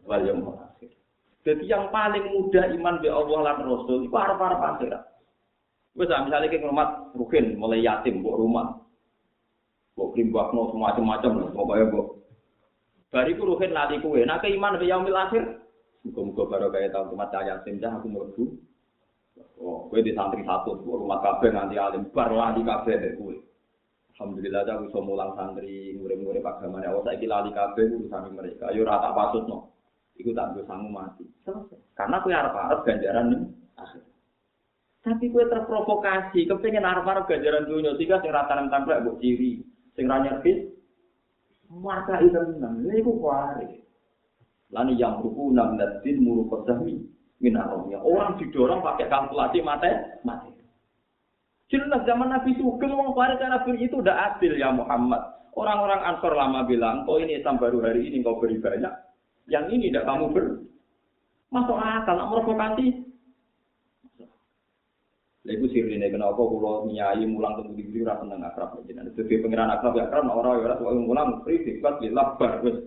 [0.07, 0.95] wal yaumul akhir.
[1.43, 5.03] Jadi yang paling mudah iman be Allah lan Rasul itu arep-arep akhirat.
[5.99, 8.79] Wes misalnya ke rumah rukin mulai yatim buat rumah,
[9.97, 12.07] Kok krimbakno semacam-macam, pokoknya kok.
[13.09, 15.41] Bari ku ruhin lali kuwe, nak iman be yaumil akhir.
[16.05, 18.43] Muga-muga baru kaya tahun temat cahaya senjah aku mlebu.
[19.57, 23.33] Oh, kowe di santri satu, rumah kabeh nanti alim bar lali kabeh kowe.
[24.17, 28.73] Alhamdulillah aku iso mulang santri, murid-murid agama Allah saiki lali kabeh urusan mereka.
[28.73, 29.77] Yo ora tak pasutno.
[30.17, 31.21] Iku tak bisa sangu mati.
[31.45, 31.77] Selesai.
[31.93, 33.41] Karena kowe arep-arep ganjaran ning
[33.77, 34.01] akhir.
[35.05, 39.61] Tapi kowe terprovokasi, kepengen arep-arep ganjaran dunia, sehingga sing rata nang tampil mbok ciri.
[39.97, 40.69] sing ra nyervis
[41.73, 43.81] maka itu nang niku kuare
[44.69, 47.01] lani yang ruku nang dadin muru kodami
[47.41, 50.53] minaromnya orang didorong pakai kalkulasi mate mati
[51.67, 55.19] Jelas zaman Nabi Sugeng wong Farid Nabi itu udah adil ya Muhammad.
[55.57, 58.93] Orang-orang Ansor lama bilang, oh ini Islam baru hari ini kau beri banyak.
[59.51, 60.45] Yang ini tidak kamu ber.
[61.49, 63.07] Masuk akal, nak provokasi.
[65.47, 69.15] Lha iku sirine kenapa kula nyai mulang teng ndi ora seneng akrab jenengan.
[69.15, 72.83] Dadi akrab ya akrab ora ora ora mulang free sifat lillah bar wis.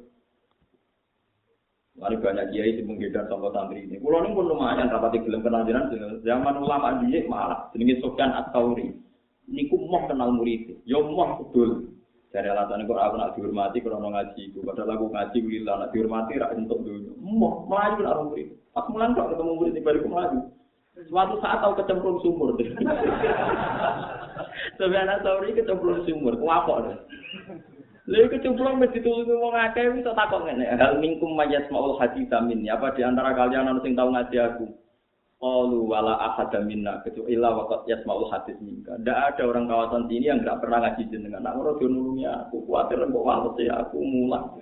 [2.01, 4.01] Mari banyak kiai sing menggedar sama santri ini.
[4.01, 8.97] Kulo ning pun lumayan rapati gelem kenal jenengan zaman ulama dhisik malah jenenge Sofyan At-Tauri.
[9.45, 10.81] Niku moh kenal murid.
[10.89, 11.93] Yo moh betul.
[12.33, 16.55] Dari alasan kok aku nak dihormati kalau ngaji, padahal aku ngaji lillah nak dihormati rak
[16.57, 17.13] untuk dunia.
[17.21, 18.49] Moh melayu nak murid.
[18.73, 20.41] Pas mulang kok ketemu murid di bariku melayu.
[21.05, 22.57] Suatu saat tahu kecemplung sumur.
[24.81, 26.97] Sebenarnya sauri kecemplung sumur, kuapok
[28.07, 28.13] deh.
[28.13, 30.65] Lalu kecemplung mesti ditulungi wong akeh wis tak takok ngene.
[30.77, 32.65] Hal minkum mayasmaul hadits amin.
[32.71, 34.67] Apa di antara kalian ana sing tau ngaji aku?
[35.41, 38.93] Qalu wala ahad minna kecuali illa waqad yasmaul hadis minka.
[39.01, 41.41] Ndak ada orang kawasan sini yang enggak pernah ngaji jenengan.
[41.41, 44.61] Nak ora nulungi aku, kuwatir kok wales ya aku mulang.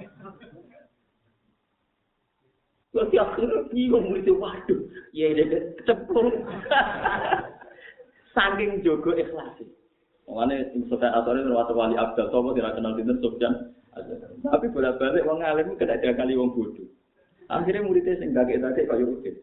[2.95, 5.45] Terus akhirnya bingung itu, waduh, ya ini
[5.83, 6.31] kecemplung.
[8.39, 9.59] Saking jogo ikhlas.
[10.29, 13.73] Makanya Sofyan Asori termasuk wali abdal, sopo tidak kenal dinten Sofyan
[14.45, 16.87] Tapi bolak-balik wong alim kena ada kali wong bodoh.
[17.51, 19.35] Akhirnya muridnya sing gagek-gagek kaya rutin.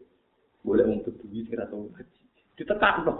[0.64, 2.22] Boleh wong beduwi sing ora tau ngaji.
[2.56, 3.14] Ditekakno.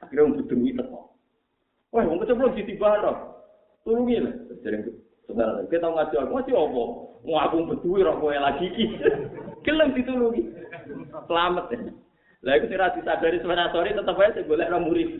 [0.00, 1.00] Akhirnya wong beduwi teko.
[1.92, 3.12] Wah, wong keceplo ditibano.
[3.84, 4.34] Tulungi lah.
[4.64, 4.88] Jadi
[5.28, 6.82] saudara, kita tahu ngaji aku ngaji apa?
[7.24, 8.86] Mau aku beduwi rok kowe lagi iki.
[9.68, 10.42] Gelem ditulungi.
[11.28, 11.92] Selamat ya.
[12.44, 15.16] Lah iku sira disadari sebenarnya sore tetep aja golek ra murid.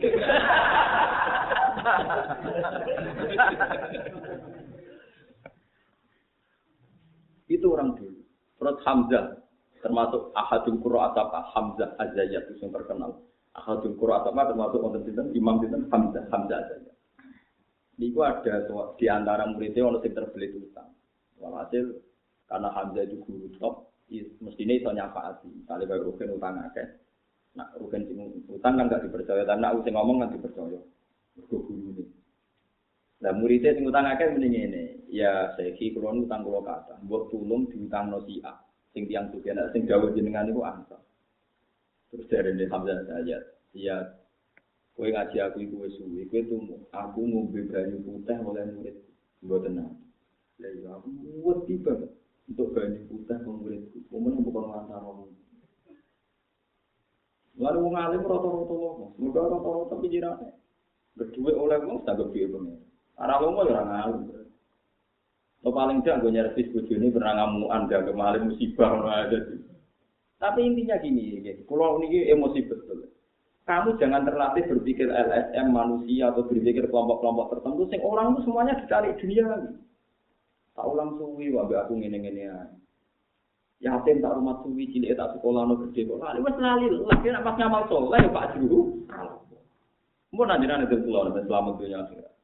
[7.49, 8.21] itu orang dulu.
[8.61, 9.41] Terus Hamzah
[9.81, 13.25] termasuk ahadul qura atapa Hamzah itu yang terkenal.
[13.57, 16.93] Ahadul qura atapa termasuk wonten sinten Imam sinten Hamzah Hamzah Azayat.
[17.97, 18.69] Niku ada
[19.01, 20.93] di antara muridnya orang yang terbelit utang.
[21.41, 22.05] Walhasil
[22.45, 23.89] karena Hamzah itu guru top,
[24.45, 25.49] mestinya itu nyafaati.
[25.65, 26.61] Kali baru rugen utang.
[27.55, 28.03] Nah, rugen
[28.51, 30.79] utang kan gak dipercaya, tapi nak usah ngomong kan dipercaya.
[31.39, 32.03] Mergo guru ini.
[33.23, 34.83] Lah muridnya sing utang akeh mending ngene.
[35.07, 38.59] Ya saiki kula utang kula kata, mbok tulung diutangno si A.
[38.91, 40.99] Sing tiyang suci nek sing dawuh jenengan niku ansor.
[42.11, 43.39] Terus jarene Hamzah saya,
[43.75, 43.95] ya
[44.95, 46.75] kowe ngaji aku iku wis suwi, kowe tumu.
[46.91, 48.95] Aku ngombe banyu putih oleh murid.
[49.43, 49.95] Mboten nang.
[50.59, 51.11] Lah ya aku
[51.83, 52.11] banget
[52.51, 53.99] untuk banyu putih wong muridku.
[54.11, 55.31] Momen bukan ngantar wong.
[57.55, 60.49] Lalu wong alim rata-rata wong, muga rata-rata pikirane.
[61.15, 62.83] Berdua oleh wong tak piye pengen.
[63.15, 64.35] Ora wong ora ngalim.
[65.63, 69.01] Lo paling tidak gue nyervis bojone pernah ngamuan gak kemarin musibah
[69.33, 69.65] sih.
[70.37, 73.09] Tapi intinya gini, kalau ini emosi betul.
[73.65, 77.89] Kamu jangan terlatih berpikir LSM manusia atau berpikir kelompok-kelompok tertentu.
[77.89, 79.73] Sing orang itu semuanya dicari dunia.
[80.77, 82.57] Tak ulang suwi, wabe aku ngene-ngene ya.
[83.85, 86.17] Yatim tak rumah suwi, cilik tak sekolah no gede kok.
[86.17, 89.05] Lali wes lali, lagi nak pas ngamal soleh ya Pak Juru.
[90.33, 92.35] Mau nanti nanti pulau nanti selamat dunia akhirat.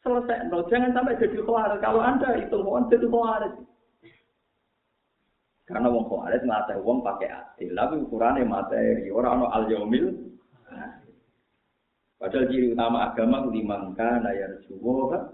[0.00, 0.48] selesai.
[0.48, 1.78] No, jangan sampai jadi khawatir.
[1.84, 3.52] Kalau Anda itu mau jadi khawatir.
[5.68, 7.70] Karena wong khawatir mata wong pakai adil.
[7.76, 9.12] Tapi ukurannya materi.
[9.12, 9.68] Orang no al.
[12.20, 15.24] Padahal ciri utama agama liman kana yarjuwa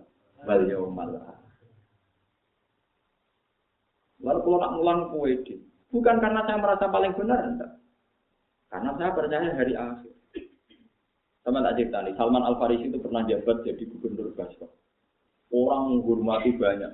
[0.46, 1.18] wal yaumal
[4.26, 5.32] Lalu kalau nak ngulang kue
[5.94, 7.72] bukan karena saya merasa paling benar, enggak.
[8.66, 10.12] Karena saya percaya hari akhir.
[11.46, 14.66] Sama tak cerita nih, Salman Al Farisi itu pernah jabat jadi gubernur Basra.
[15.54, 16.90] Orang menghormati banyak.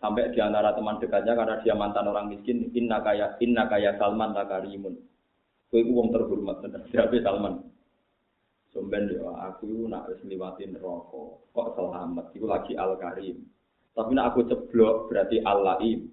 [0.00, 4.32] Sampai di antara teman dekatnya karena dia mantan orang miskin, inna kaya inna kaya Salman
[4.32, 4.96] takarimun.
[5.68, 6.80] Kue itu wong terhormat bener.
[6.88, 7.60] Siapa Salman?
[8.72, 11.52] Somben ya, aku nak harus ngeliwatin rokok.
[11.52, 12.32] Kok selamat?
[12.32, 13.42] Itu lagi Al Karim.
[13.92, 16.08] Tapi nak aku ceblok berarti Al Laim.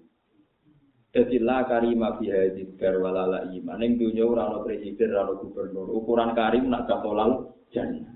[1.08, 3.76] Jadi la karima fi hadid walala iman.
[3.80, 5.88] Ning dunya ora ana presiden, ora ana gubernur.
[5.88, 8.12] Ukuran karim nak gapolan jannah.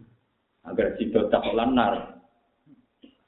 [0.69, 2.21] Agar tidak takolan nar.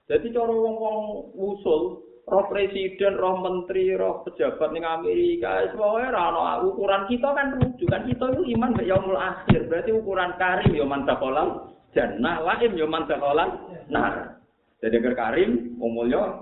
[0.04, 7.08] Jadi cara wong-wong usul, roh presiden, roh menteri, roh pejabat ning Amerika, semuanya ora ukuran
[7.08, 9.64] kita kan rujuk kan kita itu iman mbek yaumul akhir.
[9.64, 13.48] Berarti ukuran karim ya man takolan jannah, laim ya man takolan
[13.88, 14.44] nar.
[14.84, 16.36] Jadi agar karim wong mulya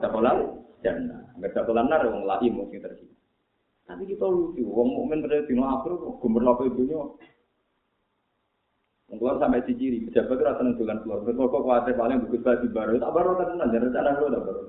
[0.83, 1.23] jannah.
[1.39, 3.12] Agar takolan nar wong mungkin terjadi.
[3.83, 5.92] Tapi kita lucu, wong mukmin pada dino akhir
[6.23, 7.03] gemerlap ibunya
[9.12, 11.21] Keluar sampai ciri, pejabat itu rasa nentukan keluar.
[11.21, 14.45] Betul kok khawatir paling bagus baju baru, tak baru kan tenan, jangan rencana lo tak
[14.49, 14.61] baru.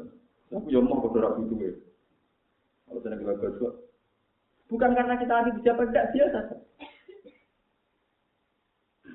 [0.52, 1.72] Aku yang mau kau dorong itu ya.
[2.84, 3.80] Kalau senang kita bagus
[4.68, 6.40] Bukan karena kita anti pejabat, tidak biasa.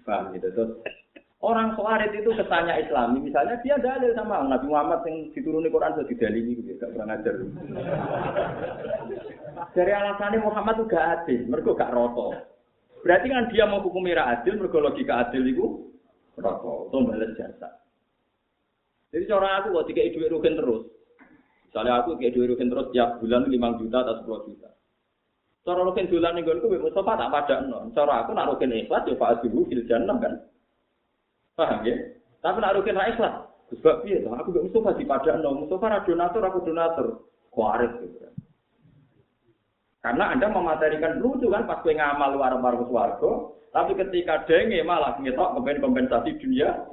[0.08, 0.70] Paham gitu, terus
[1.38, 6.10] Orang Khawarij itu kesannya Islami, misalnya dia dalil sama Nabi Muhammad yang dituruni Quran sudah
[6.10, 7.34] didalili gitu, gak pernah ngajar.
[9.70, 12.34] Dari alasannya Muhammad itu gak adil, mereka gak roto.
[13.06, 15.94] Berarti kan dia mau hukum adil, mergo logika adil itu
[16.42, 17.68] rokok, itu balas jasa.
[19.14, 20.90] Jadi cara aku kok tiga duit rugen terus.
[21.70, 24.70] Misalnya aku kayak duit rugen terus tiap bulan 5 juta atau 10 juta.
[25.64, 27.94] Cara rugen bulan nih gue Mustafa tak pada non.
[27.96, 30.34] Cara aku nak rugen ikhlas ya Pak Azibu fil kan.
[31.58, 32.14] Paham ya?
[32.38, 33.34] Tapi nak rugen ra ikhlas.
[33.74, 35.34] Sebab piye Aku gak Mustafa di pada.
[35.42, 37.06] Mustafa ra donatur aku donatur.
[37.50, 38.30] Kuarit gitu.
[39.98, 45.18] Karena Anda mematerikan lucu kan pas gue ngamal luar warung swargo, tapi ketika denge malah
[45.18, 46.86] ngetok kepen kompensasi dunia.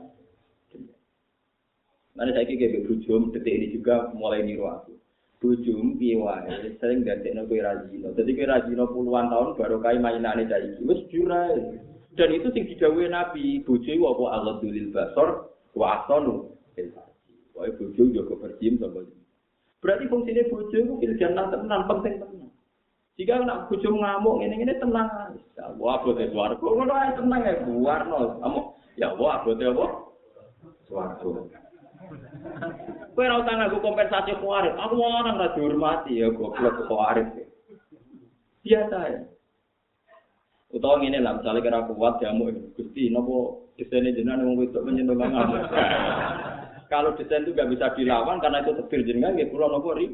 [2.16, 4.96] Nanti saya kira bujum, detik ini juga mulai niru aku.
[5.44, 8.16] Bujum, piwai, sering ganti kue rajino.
[8.16, 11.60] Jadi kue rajino puluhan tahun baru kai mainane dari wis jurai.
[12.16, 16.56] Dan itu sing didawuhi Nabi, bojo apa Allah dulil basor wa asonu.
[17.56, 19.04] Wah, bojo yo kepercim sapa.
[19.80, 22.52] Berarti fungsinya bojo itu jangan tenan penting tenan.
[23.16, 25.72] Jika nak bojo ngamuk ngene-ngene tenang aja.
[25.80, 26.60] Wah, bote swarga.
[26.60, 28.20] Ngono ae tenang ya, buarno.
[28.44, 28.60] Kamu
[29.00, 29.86] ya wah, bote apa?
[30.88, 31.32] Swarga.
[33.16, 34.76] Kowe ora usah nganggo kompensasi kuarit.
[34.76, 37.28] Aku mau orang ra dihormati ya goblok kuarit.
[38.64, 39.20] Biasa ya.
[40.76, 45.16] Utawa ngene lah, misalnya kira kuat jamu, Gusti, nopo desainnya jenengan wong wedok menyentuh
[46.92, 50.12] Kalau desain itu gak bisa dilawan karena itu tebir jenengan, ya pulau nopo ri.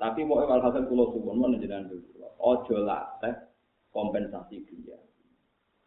[0.00, 2.24] Tapi mau hasil pulau suwon mana jenengan dulu.
[2.40, 3.36] Ojo latih
[3.92, 4.96] kompensasi dia.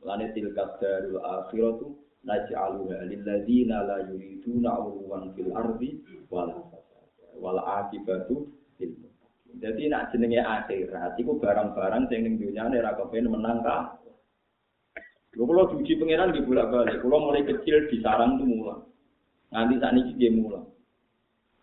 [0.06, 5.98] Lani tilkat darul akhiratu naj'aluha lilladzina la yuriduna 'uluwan fil ardi
[6.30, 6.62] wala
[7.42, 8.94] wala akibatu fil
[9.62, 14.02] Jadi nak jenenge akhirat iku barang-barang sing ning dunyane ora kepen menang ka.
[15.34, 17.02] Lho kula diuji pangeran di bolak-balik.
[17.02, 18.82] Kula mulai kecil di sarang tuh mulang.
[19.54, 20.66] Nganti saat ini dia mulang.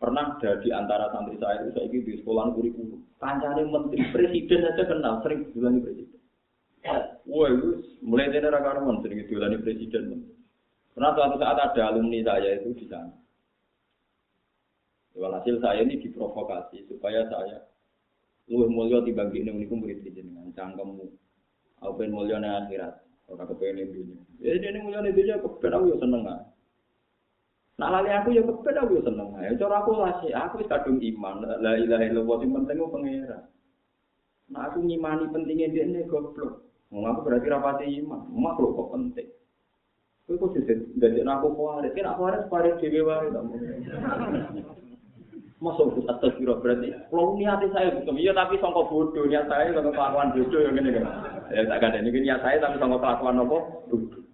[0.01, 3.05] Pernah ada di antara santri saya itu saya di sekolah kurikulum.
[3.21, 6.21] Kancane menteri presiden aja kenal, sering bilang presiden.
[7.29, 7.53] Wah,
[8.01, 10.25] mulai dari rakaman sering diulani presiden.
[10.97, 13.13] Pernah suatu saat ada alumni saya itu di sana.
[15.21, 17.61] Walhasil saya ini diprovokasi supaya saya
[18.51, 21.07] luwih mulya dibagi ini unikum murid jenengan cangkemmu
[21.79, 22.99] aku pengen mulya nang akhirat
[23.31, 26.41] ora kepengen dunya ya dene mulya ning dunya kepen aku ya seneng ah
[27.81, 29.57] Nah, lali aku ya kepen aku ya seneng ae.
[29.57, 31.41] Cara aku lasi, aku kadung iman.
[31.65, 33.01] La ilaha illallah sing penting ku.
[34.53, 36.61] Nah, aku ngimani pentingnya dia ini goblok.
[36.93, 38.29] Mau aku berarti rapati iman.
[38.37, 39.29] Makhluk kok penting.
[40.29, 40.61] Kowe kok
[41.25, 41.97] aku kuarit.
[41.97, 43.33] Kan aku harus kuarit dhewe wae
[45.61, 46.89] ke atas biro berarti.
[47.13, 50.91] Kalau niat saya bukan iya tapi songkok bodoh niat saya songkok kelakuan bodoh yang ini
[50.97, 51.05] kan.
[51.53, 53.59] Ya tak ada ini niat saya tapi songkok kelakuan apa?
[53.93, 54.25] Bodoh.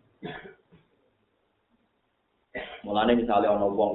[2.86, 3.92] Misalnya ono wong.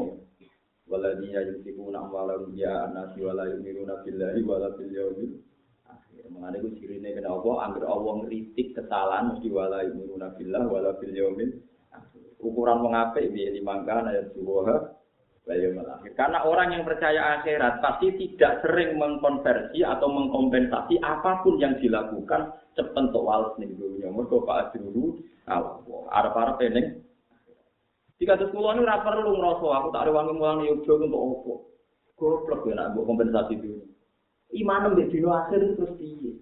[0.91, 5.39] Waladina yusibuna amwalahum ya anasi wala yumiruna billahi wala bil yaumil
[5.87, 6.27] akhir.
[6.27, 11.15] Mulane ku sirine kena apa anggere Allah ngritik kesalahan mesti wala yumiruna billah wala bil
[12.41, 14.65] Ukuran wong apik piye limangkan ayat subuh
[16.13, 22.53] Karena orang yang percaya akhirat pasti tidak sering mengkonversi atau mengkompensasi apa pun yang dilakukan
[22.77, 24.13] sepentuk wales ning dunia.
[24.13, 25.17] Mergo Pak Ajrulu
[25.49, 26.01] Allah.
[26.13, 26.87] Arep-arep pening.
[28.21, 31.53] Jika terus kula ini ora perlu ngrasa aku tak ada wangi mulang Yogyo untuk opo.
[32.21, 33.89] Goblok ya nak kompensasi dunia.
[34.53, 36.37] Iman mbek dino akhir terus piye?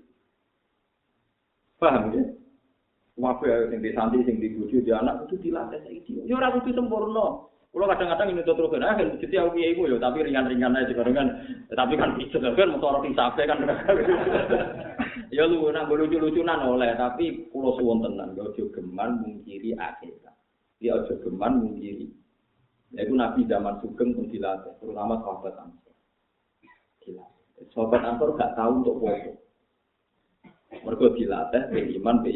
[1.79, 2.23] Paham ya?
[3.15, 6.27] Wabe sing di santri sing di di anak itu dilatih saiki.
[6.27, 7.47] Ya ora kudu sempurna.
[7.69, 11.29] Kulo kadang-kadang ini terus kan, jadi aku kiai ya, tapi ringan-ringan aja kan.
[11.69, 13.61] Tapi kan bisa kan, motor pisafe kan.
[15.29, 20.33] ya lu nak lucu-lucunan oleh, tapi kulo suwon tenan, gak ojo geman mungkiri akhirat.
[20.81, 22.09] Dia ojo geman mungkiri.
[22.89, 25.93] Ya itu Nabi zaman Sugeng pun dilatih, terutama sahabat Ansor.
[27.05, 27.25] Gila.
[27.69, 29.31] Sahabat Ansor gak tahu untuk foto.
[30.73, 32.33] Mereka dilatih, be iman, be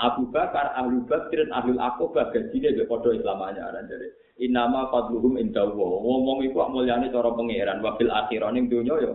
[0.00, 3.68] Abu Bakar, Ahli Bakr, Ahli Akobah, gajinya dia podo islamanya.
[3.84, 4.08] Jadi,
[4.48, 7.84] inama fadluhum indah Ngomong itu mulyane cara pangeran.
[7.84, 9.12] Wabil akhiran yang dunia ya.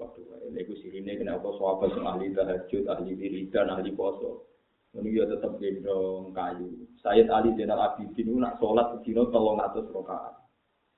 [0.00, 4.48] Waduh, ini aku sirine kenapa sahabat yang ahli tahajud, ahli wiridan, ahli poso.
[4.96, 6.72] Ini ya tetap gendong kayu.
[7.04, 8.56] Sayyid Ali Zainal Abidin nak
[9.04, 10.40] sini tolong atas rokaat.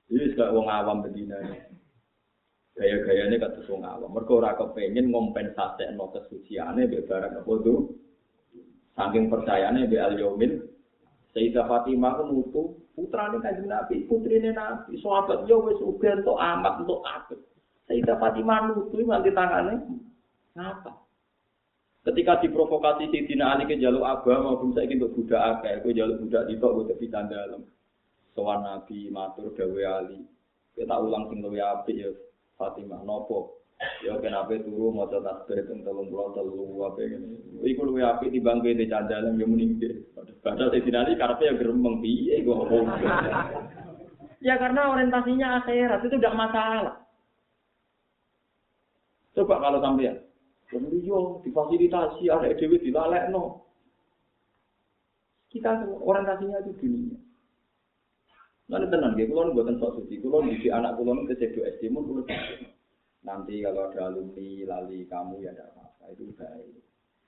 [0.07, 1.35] Ini juga wong awam bedina.
[2.79, 4.15] Gaya-gayanya kata wong awam.
[4.15, 7.91] Mereka ora kepengen ngompensasi no kesuciannya barang apa tuh.
[8.99, 10.59] Saking percayane be al yaumil
[11.31, 12.61] Sayyidah Fatimah ku mutu
[12.97, 17.39] putrane Kanjeng Nabi, putrine Nabi, sahabat yo wis uga entuk amat entuk apik.
[17.87, 19.75] Sayyidah Fatimah nutu nganti tangane
[20.57, 20.91] ngapa?
[22.03, 26.47] Ketika diprovokasi Sayyidina Ali ke jaluk abah maupun saiki untuk budak akeh, kowe jaluk budak
[26.49, 27.61] itu kowe tepi dalam.
[28.33, 30.23] Sowan Nabi matur dawe Ali.
[30.73, 32.09] Kita ulang sing luwih apik ya
[32.55, 33.58] Fatimah nopo?
[33.79, 36.11] Ya kenapa turu maca tasbih teng 33
[36.83, 37.63] apa ngene.
[37.63, 39.79] Iku luwe apik timbang kowe dicandalan yo muni
[40.43, 42.67] Padahal sing dinali karepe ya gremeng piye kok.
[44.43, 46.95] Ya karena orientasinya akhirat itu tidak masalah.
[49.35, 50.27] Coba kalau sampean
[50.67, 53.63] Kemudian yo difasilitasi ada dewi dilalekno.
[55.47, 57.17] Kita orientasinya itu dunia.
[58.69, 62.21] Lalu tenang, ya, kalau buatan sok suci, kalau di anak nu kesedo SD, mau kalau
[63.19, 66.79] Nanti kalau ada alumni lali kamu ya tidak apa-apa, itu baik.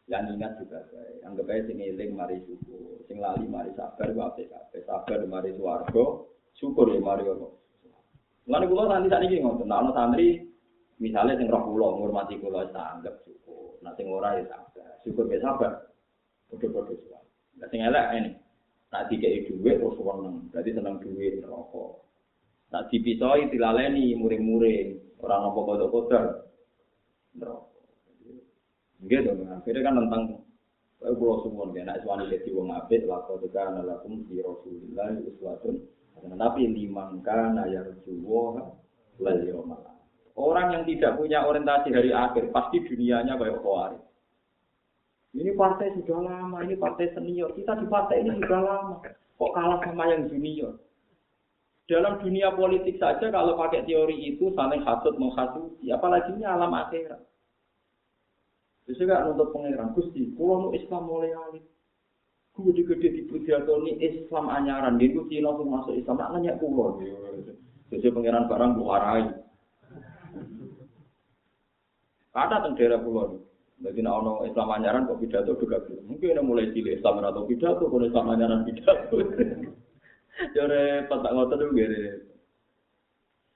[0.08, 1.18] Yang ingat juga baik.
[1.28, 4.82] Anggap aja sing eling mari syukur, sing lali mari sabar, wae kabeh.
[4.88, 6.06] Sabar mari swarga,
[6.56, 7.48] syukur ya mari apa.
[8.48, 10.42] Lan kula nanti saat ini ngotot, nah santri
[10.98, 13.78] misalnya sing roh kula ngurmati kula anggap syukur.
[13.84, 14.90] Nah sing ora ya sabar.
[15.04, 15.92] Syukur ya sabar.
[16.50, 17.26] Padha-padha suwan.
[17.60, 18.32] Nah sing elek ini.
[18.92, 20.36] Nah dikei dhuwit terus seneng.
[20.52, 21.92] Berarti seneng dhuwit rokok.
[22.72, 25.11] Nah dipisoi dilaleni muring-muring.
[25.22, 26.24] Orang nopo kodok kodok.
[29.02, 30.24] Gitu, akhirnya kan tentang
[31.02, 35.82] Kaya kula suwun ya nek suwani dadi wong apik laqad kana lakum fi Rasulillah uswatun
[36.38, 38.70] tapi liman kana yarju wa
[39.18, 39.82] lal yawmal
[40.38, 44.00] Orang yang tidak punya orientasi hari akhir pasti dunianya kayak khawarij.
[45.36, 47.52] Ini partai sudah lama, ini partai senior.
[47.52, 48.96] Kita di partai ini sudah lama.
[49.36, 50.80] Kok kalah sama yang junior?
[51.90, 57.20] Dalam dunia politik saja kalau pakai teori itu saling hasut menghasuti, apalagi ini alam akhirat.
[58.86, 59.94] Bisa gak nuntut pengiran?
[59.96, 61.64] Gusti, kalau nu Islam mulai alit.
[62.52, 65.00] Gede-gede di pidato ini Islam anyaran.
[65.00, 66.20] Dia itu Cina masuk Islam.
[66.20, 67.00] Nak nanya kulo.
[67.88, 69.24] Jadi pengiran barang buharai.
[72.32, 73.44] Ada teng daerah pulau
[73.82, 75.82] Jadi nak ono Islam anyaran kok pidato juga.
[76.06, 79.18] Mungkin ada mulai cilik Islam atau pidato, kalau Islam anyaran pidato.
[80.56, 82.04] Jore pas tak ngotot tuh gede.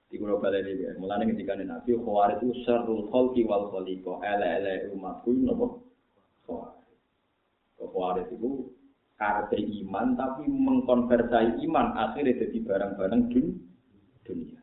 [0.10, 0.92] Di kulo balik ini ya.
[1.02, 4.22] Mulanya ketika nabi khawarij itu syarrul khalqi wal khaliqo.
[4.22, 5.66] Ele ele umatku nopo
[6.46, 6.86] khawarij.
[7.82, 8.52] Khawarij itu
[9.16, 13.32] karena iman tapi mengkonversai iman akhirnya jadi barang-barang
[14.28, 14.60] dunia.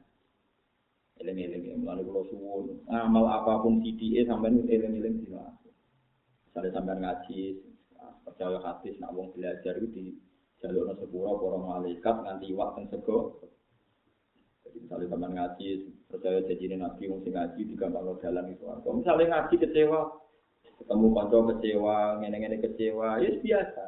[1.22, 5.54] eling-eling mulane kula suwun ngamal apapun CDE sampean eling-eling dina
[6.50, 7.40] Misalnya sampean ngaji
[8.26, 10.04] percaya hadis nak wong belajar itu di
[10.62, 13.42] jalur sepuro para malaikat nganti iwak teng sego.
[14.62, 15.68] Jadi misalnya sampean ngaji
[16.06, 20.00] percaya janjine nabi wong sing ngaji digampang dalan itu kalau misalnya ngaji kecewa
[20.78, 23.84] ketemu kanca kecewa ngene-ngene kecewa ya biasa.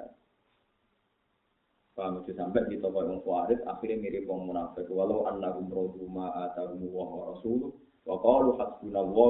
[1.95, 4.91] Paham itu sampai kita kau yang kuarit akhirnya mirip wong munafik.
[4.91, 7.71] Walau annahum radu ma atahum wa wa rasuluh
[8.03, 9.27] wa qalu hasbuna wa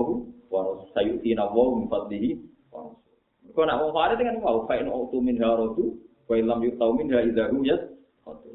[0.49, 0.61] wa
[0.97, 2.41] sayutina wa min fadlihi
[2.73, 3.13] wa rasul.
[3.53, 7.21] Kau nak wong dengan mau fa in autu min haradu wa illam yutau min ha
[7.21, 7.83] idza hum yas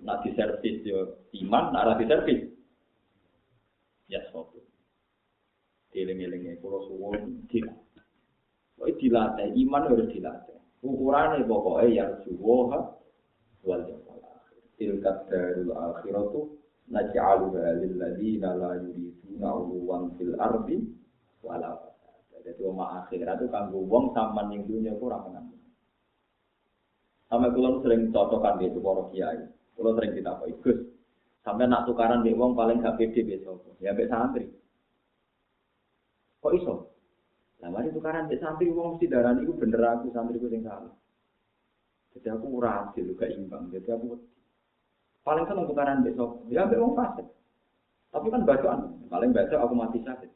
[0.01, 2.41] nak di servis yo iman nak di servis
[4.09, 4.57] ya sopo.
[5.93, 7.77] Eling-elingnya kalau suwon tidak.
[8.77, 10.57] Kau dilatih iman harus dilatih.
[10.79, 12.79] Ukurannya pokoknya yang suwoha
[13.67, 14.59] wal yaumil akhir.
[14.79, 16.39] Tilka darul akhiratu
[16.89, 20.77] lil ladzina la yuriduna 'uluwan fil ardi
[21.45, 21.75] wala
[22.39, 25.58] Jadi oma akhirat itu kanggo wong sampean ning dunya ku ora menang.
[27.29, 29.37] Sampai kulo sering cocokan di itu para kiai.
[29.77, 30.79] Kulo sering ditakoki, Gus,
[31.45, 33.77] sampai nak tukaran di wong paling gak pede besok.
[33.77, 34.49] Ya mbek santri.
[36.41, 36.89] Kok iso?
[37.61, 40.89] Lah mari tukaran di santri wong mesti darani iku bener aku santri ku sing salah.
[42.17, 43.69] Jadi aku ora adil, gak imbang.
[43.69, 44.17] Jadi aku
[45.21, 46.49] paling seneng tukaran besok.
[46.49, 47.29] Ya ambek wong fasik.
[48.09, 50.31] Tapi kan bacaan, paling baca aku mati sakit.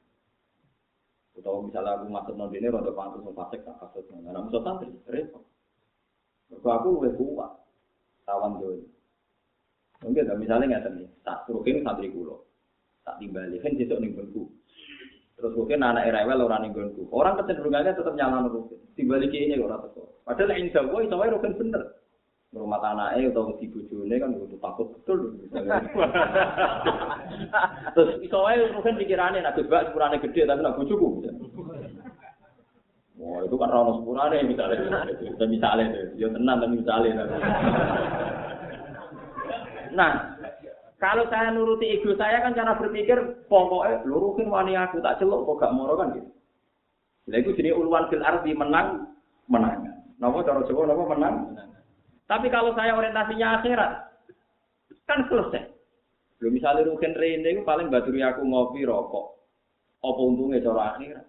[1.41, 4.05] Atau misalnya aku masuk non ini, rada pantas fasik tak kasut.
[4.13, 5.41] Nah, musuh santri, repot.
[6.53, 7.51] Mergo aku lebih kuat.
[8.29, 8.77] Tawan jowe.
[10.05, 12.43] Mungkin misalnya nggak nih, tak rukin santri kulo,
[13.07, 14.51] tak timbali kan besok nih bengku.
[15.39, 17.07] Terus mungkin anak rewel orang ning gonku.
[17.09, 18.79] Orang kecenderungannya tetap nyala rukin.
[18.93, 20.07] Timbali kayaknya orang tetap.
[20.23, 21.83] Padahal yang jauh itu wae rukin bener.
[22.53, 25.19] Rumah tanahnya atau di bujune kan butuh takut betul.
[27.97, 31.27] Terus iso wae rukin pikirannya nak bebas sepurane gede tapi nak bojoku.
[33.23, 35.07] Wah, itu kan rono sepurane misalnya.
[35.15, 36.11] Itu misalnya.
[36.19, 37.23] Ya tenang tapi misalnya.
[39.95, 40.11] Nah,
[41.03, 43.19] Kalau saya nuruti ego saya kan cara berpikir
[43.51, 46.31] pokoknya luruhin wani aku tak celuk kok gak moro kan gitu.
[47.27, 49.11] Lah iku jenenge uluan fil ardi menang
[49.51, 49.83] menang.
[50.15, 51.35] Napa cara Jawa napa menang?
[52.23, 53.91] Tapi kalau saya orientasinya akhirat
[55.03, 55.67] kan selesai.
[56.39, 59.43] Lho misalnya rugen rene iku paling baturi aku ngopi rokok.
[60.07, 61.27] Apa untungnya cara akhirat?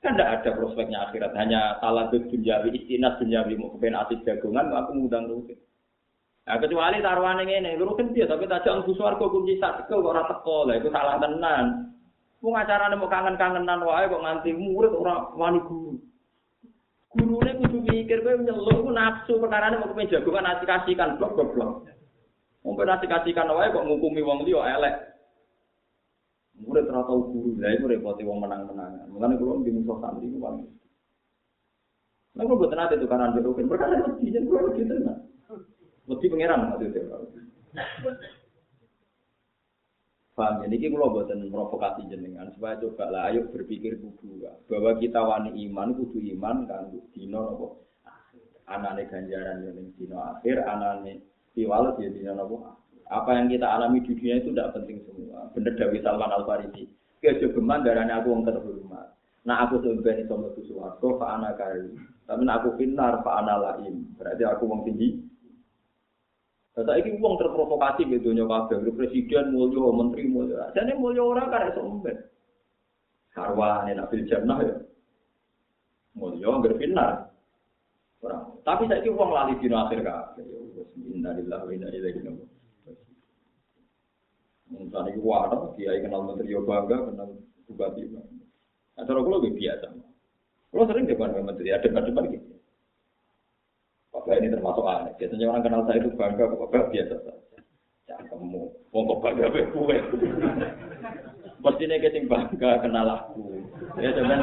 [0.00, 4.96] Kan tidak ada prospeknya akhirat, hanya salah dunjawi, istinas dunjawi, mau kepen asik jagungan, aku
[4.96, 5.60] ngundang rugen.
[6.48, 10.00] Nah, kecuali taruhan yang ini, kan dia, tapi tak jangan buswar kok kunci sak kok
[10.00, 11.90] ora teko lah, itu salah tenan.
[12.40, 16.00] Mau ngacarane mau kangen-kangenan wae kok nganti murid ora wani guru.
[17.12, 21.52] Gurune kudu mikir kowe nyeluk ku nafsu perkarane mau kepen jagongan nasi kasihkan blok blok
[21.52, 21.72] blok.
[22.64, 24.94] Mau nasi kasihkan wae kok ngukumi wong liya elek.
[26.60, 29.08] Murid ora tau guru, lha iku repote wong menang-menangan.
[29.08, 30.68] Mulane kula ndi musuh santri ku paling.
[32.36, 35.18] Nah, kok boten ate tukaran berukin, perkara mesti jen kula gitu nah.
[36.06, 37.02] Mesti pangeran maksudnya.
[40.40, 44.40] Paham ya, ini kalau buatan provokasi jenengan supaya coba lah, ayo berpikir kudu
[44.72, 47.66] bahwa kita wani iman kudu iman kan dino nopo
[48.64, 51.20] anane ganjaran yang dino akhir anane
[51.52, 52.56] piwalet ya dino nopo
[53.10, 56.86] apa yang kita alami di dunia itu tidak penting semua bener Dawi Salman Al Farisi
[57.18, 59.06] kejogeman darahnya aku yang terhormat
[59.42, 61.90] nah aku sebenarnya sama sesuatu fa anak kari
[62.30, 65.26] tapi aku finar fa anak lain berarti aku wong tinggi
[66.80, 70.64] Nah, ini uang terprovokasi gitu nyoba kabeh, presiden mulio, menteri mulio.
[70.72, 72.16] Jadi mulio orang kan iso umben.
[73.36, 74.74] Karwane nak bil jannah ya.
[76.16, 77.28] Mulio anggar finar.
[78.24, 78.64] Orang.
[78.64, 80.46] Tapi saya uang lali dino akhir kabeh.
[81.10, 81.76] Innalillahi
[84.70, 87.28] Mungkin itu wadah, dia kenal menteri bangga, kenal
[87.66, 88.06] bupati.
[88.06, 89.90] Nah, kalau lebih biasa.
[90.70, 92.54] Kalau sering depan menteri, ada depan-depan gitu.
[94.14, 95.12] Bapak ini termasuk aneh.
[95.18, 97.58] Biasanya orang kenal saya itu bangga, bapak biasa saja.
[98.06, 98.62] Ya kamu,
[98.94, 99.96] mau kok bangga kue.
[101.60, 103.58] Pasti nih kesing bangga kenal aku.
[103.98, 104.40] Ya cuman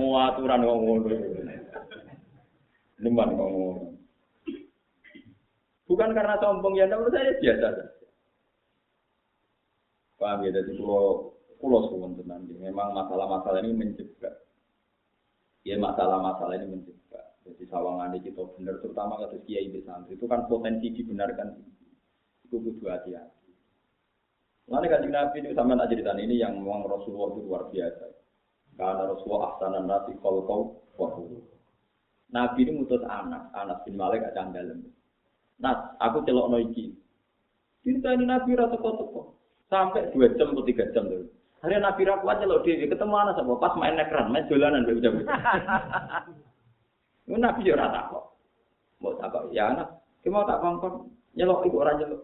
[0.00, 0.98] mau aturan ngomong
[2.96, 4.00] Neman ngomong.
[5.84, 8.05] Bukan karena sombong ya, menurut saya biasa saja.
[10.16, 12.48] Paham ya, jadi pulau pulau suwon tenan.
[12.48, 14.34] Memang masalah-masalah ini mencegah.
[15.64, 17.26] Ya masalah-masalah ini mencegah.
[17.44, 21.54] Jadi sawangan kita benar, terutama kata kiai di itu kan potensi dibenarkan.
[22.48, 23.50] Itu kudu hati-hati.
[24.66, 28.06] Lalu kan Nabi itu sama nak cerita ini yang memang Rasulullah itu luar biasa.
[28.74, 30.60] Karena Rasulullah ahsanan nasi kalau kau
[32.34, 34.82] Nabi ini mutus anak, anak bin Malik gak dalam.
[35.62, 36.90] Nas, aku celok no iki.
[37.86, 39.35] Cerita ini Nabi rata teko
[39.66, 41.26] sampai dua jam atau tiga jam dulu.
[41.64, 45.08] Hari Nabi raku aja lo dia ketemu anak sama pas main nekran, main jalanan begitu
[45.08, 45.14] jam.
[47.26, 48.24] Ini Nabi juga rata kok.
[49.02, 49.88] Mau tak kok ya anak,
[50.22, 52.22] kita mau tak kongkong nyelok ibu orang nyelok.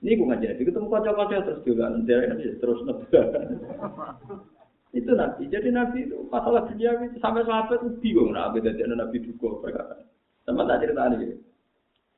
[0.00, 2.08] Ini gue ngajar, ketemu kocok-kocok terus jalanan,
[2.56, 3.26] terus nebak.
[4.90, 5.46] Itu nabi.
[5.46, 10.02] Jadi nabi itu masalah dunia itu sampai sahabat itu bingung nabi jadi nabi duga berkata.
[10.42, 11.38] Sama tak cerita ini.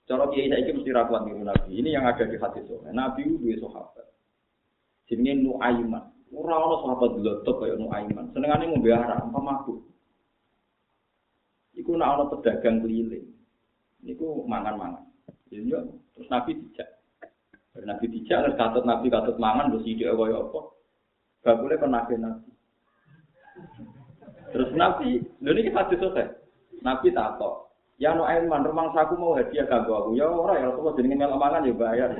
[0.08, 1.68] Cara kiai saya ini mesti rakuan niru nabi.
[1.68, 2.96] Ini yang ada di hati soalnya.
[2.96, 4.06] Nabi itu dua sahabat.
[5.12, 6.08] Jenenge Nuaiman.
[6.32, 8.32] Ora ana sahabat top kaya Nuaiman.
[8.32, 9.84] Senengane ngombe arak, apa mabuk.
[11.76, 13.28] Iku nak ana pedagang keliling.
[14.00, 15.04] Niku mangan-mangan.
[15.52, 15.68] Jadi
[16.16, 16.88] terus Nabi dijak.
[17.76, 20.60] Nabi dijak, terus katut Nabi katut mangan, terus ide kaya apa.
[21.44, 22.50] Gak boleh kan Nabi Nabi.
[24.52, 26.28] Terus Nabi, lho ini hadis selesai.
[26.80, 30.10] Nabi takok, ya no Aiman, rumah saku mau hadiah kanggo aku.
[30.16, 32.10] Ya ora ya Rasulullah jenenge melok mangan ya bayar.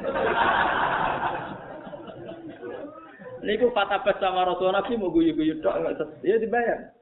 [3.43, 3.91] Niku bas
[4.23, 6.95] sama Rasul Nabi mau guyu-guyu tok ya dibayar.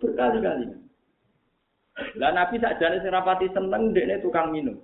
[0.00, 0.68] Berkali-kali.
[2.20, 4.76] Lah Nabi sakjane sing rapati seneng dekne tukang minum.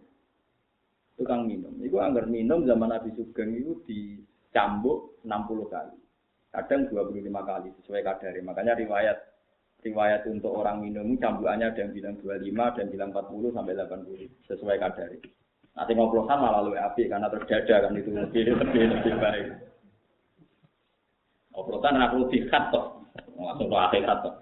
[1.21, 1.77] Tukang minum.
[1.85, 5.97] Iku anggar minum zaman Nabi Sugeng itu dicambuk 60 kali
[6.51, 8.35] kadang 25 kali sesuai kadar.
[8.43, 9.19] Makanya riwayat
[9.81, 14.77] riwayat untuk orang minum cambukannya ada yang bilang 25 dan bilang 40 sampai 80 sesuai
[14.77, 15.09] kadar.
[15.71, 19.70] Nanti ngoplosan malah lebih api karena terjada kan itu lebih lebih baik.
[21.61, 23.05] Ngoplosan aku lebih kat toh,
[23.37, 24.35] langsung ke akhirat toh.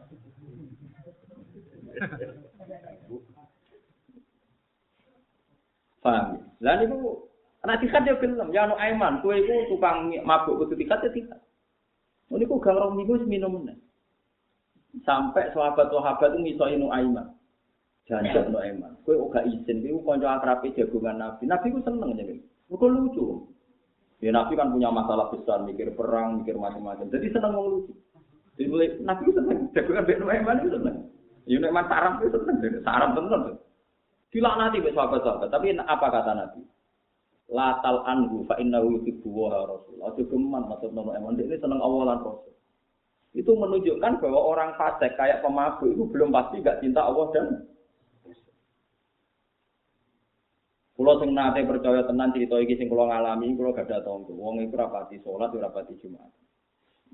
[5.98, 6.46] Paham?
[6.62, 7.26] Lah niku
[7.66, 11.42] nek tikat ya film, ya anu Aiman, kowe iku tukang mabuk kudu tikat ya tikat.
[12.30, 13.66] Ini kok gak orang minggu minum
[15.02, 17.34] Sampai sahabat-sahabat itu misoi nu aiman.
[18.06, 18.94] Jangan nu aiman.
[19.02, 21.50] Kue gak izin, kue konco akrabi jagungan Nabi.
[21.50, 22.38] Nabi ku seneng jadi.
[22.70, 23.42] Kue lucu.
[24.18, 27.06] Ya Nabi kan punya masalah besar, mikir perang, mikir macam-macam.
[27.06, 27.94] Jadi seneng mau lucu.
[28.58, 29.70] Jadi mulai Nabi ku seneng.
[29.70, 30.96] Jagungan Nabi Aiman itu seneng.
[31.46, 32.56] Ya Aiman sarap itu seneng.
[32.82, 33.56] Sarap seneng.
[34.42, 35.48] nanti be sahabat-sahabat.
[35.54, 36.60] Tapi apa kata Nabi?
[37.48, 39.96] latal anhu fa innahu yuhibbu wa rasul.
[40.04, 42.54] Aja geman maksud nono emang ini seneng Allah lan Rasul.
[43.36, 47.46] Itu menunjukkan bahwa orang fasik kayak pemabuk itu belum pasti gak cinta Allah dan
[50.98, 54.34] Kulo sing nate percaya tenan cerita iki sing kulo ngalami, kulo gak ada tonggo.
[54.34, 56.26] Wong iku rapati salat, ora rapati Jumat.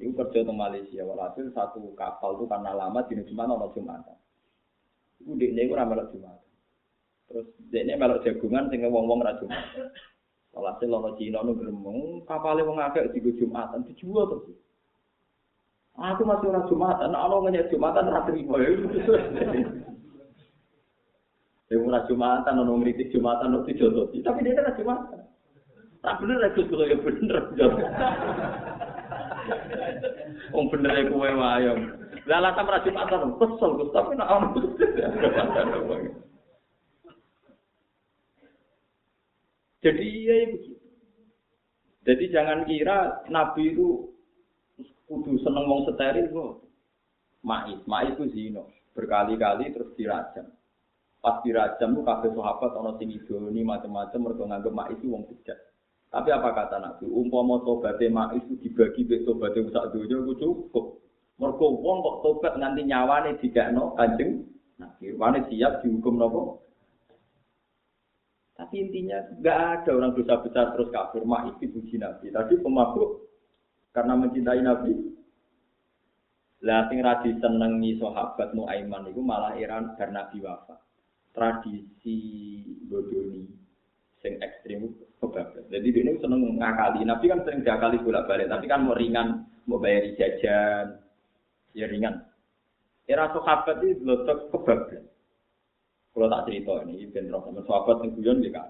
[0.01, 4.09] Iku kerja di Malaysia, walhasil satu kapal itu karena lama di Jumat ono Jumat.
[5.21, 6.41] Iku dekne iku ora melok Jumat.
[7.29, 9.69] Terus dekne melok jagungan sing wong-wong ra Jumat.
[10.57, 14.57] Walhasil lono Cina nu gremeng, kapale wong akeh digo Jumatan dijual terus.
[16.01, 18.57] Aku masih ora Jumatan, ana ngenyek Jumatan ora trimo
[21.71, 21.77] ya.
[21.77, 24.11] Ya ora Jumatan ono ngritik Jumatan ono dijodoh.
[24.13, 25.21] Tapi dia ora Jumatan.
[26.05, 27.37] Tak bener aku kulo ya bener.
[30.53, 31.73] Wong bener ya wae.
[32.25, 34.49] Lah lah ora Jumatan, kesel Gus, tapi nek ono.
[39.85, 40.85] Jadi iya ya begitu.
[42.05, 44.13] Jadi jangan kira Nabi itu
[45.09, 46.53] kudu seneng wong steril kok.
[47.45, 48.73] Ma'is, ma'is itu zino.
[48.97, 50.49] Berkali-kali terus dirajam.
[51.25, 53.09] Pas dirajam itu kabeh sahabat ana sing
[53.65, 55.57] macam-macam mergo nganggep ma'is itu wong bejat.
[56.13, 57.09] Tapi apa kata Nabi?
[57.09, 61.01] Umpama tobaté ma'is itu dibagi mek tobaté sak donya iku cukup.
[61.41, 64.45] Mergo wong kok tobat nganti nyawane dikekno Kanjeng
[64.77, 65.17] Nabi.
[65.17, 66.61] Wane siap dihukum napa?
[68.61, 71.25] Tapi intinya nggak ada orang dosa besar terus kafir.
[71.25, 72.37] Ma'is dipuji Nabi.
[72.37, 73.33] Tadi pemabuk
[73.97, 74.93] karena mencintai Nabi.
[76.69, 80.45] Lah sing ra disenengi sahabat Nuaiman iku malah Iran bar Nabi.
[81.35, 82.19] Tradisi
[82.87, 83.43] bodoni
[84.23, 85.67] sing ekstrim kebablas.
[85.69, 87.03] Jadi dia ini seneng ngakali.
[87.03, 91.03] Nabi kan sering diakali bolak-balik, tapi kan mau ringan, mau bayar jajan,
[91.75, 92.23] ya ringan.
[93.05, 95.05] Era sahabat itu letak kebablas.
[96.15, 98.63] Kalau tak cerita ini, ben roh sama sahabat yang guyon dia.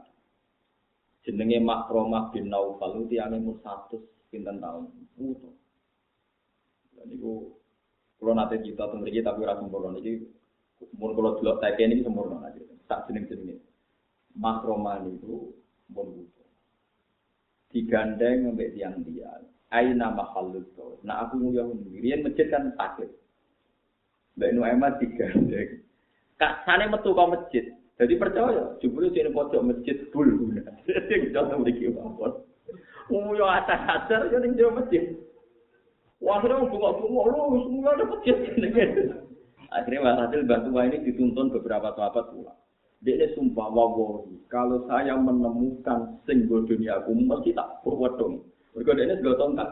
[1.24, 4.88] Jenenge Makromah bin Naufal itu tiangnya umur satu pinten tahun.
[5.20, 5.54] Utuh.
[6.96, 7.52] Dan itu
[8.20, 10.24] kalau nanti kita lagi tapi rasa sempurna ini
[10.82, 12.60] umur kalau dulu tak ini sempurna aja.
[12.90, 13.60] Tak jeneng jeneng
[14.34, 15.54] Makromah itu
[15.94, 16.48] pun butuh.
[17.70, 19.30] Digandeng sampai tiang dia.
[19.70, 20.66] Aina mahalul
[21.02, 23.10] Nah aku nguyang Rian masjid kan sakit.
[24.34, 25.82] Mbak Nuaiman digandeng.
[26.38, 27.70] Kak sana metu kau masjid.
[27.94, 30.26] Jadi percaya, jebule sini pojok masjid bul.
[31.06, 32.42] Sing jono mriki mawon.
[33.06, 35.14] Oh yo atas-atas yo ning masjid.
[36.24, 38.36] Wah, akhirnya bunga-bunga, lu semua ada masjid.
[39.72, 42.58] Akhirnya walhasil Mbak ini dituntun beberapa sahabat pulang.
[43.04, 48.40] Dia sumpah wawahi, kalau saya menemukan sing dunia mesti tak purwedong.
[48.72, 49.68] Mereka dia ini segala tongkat.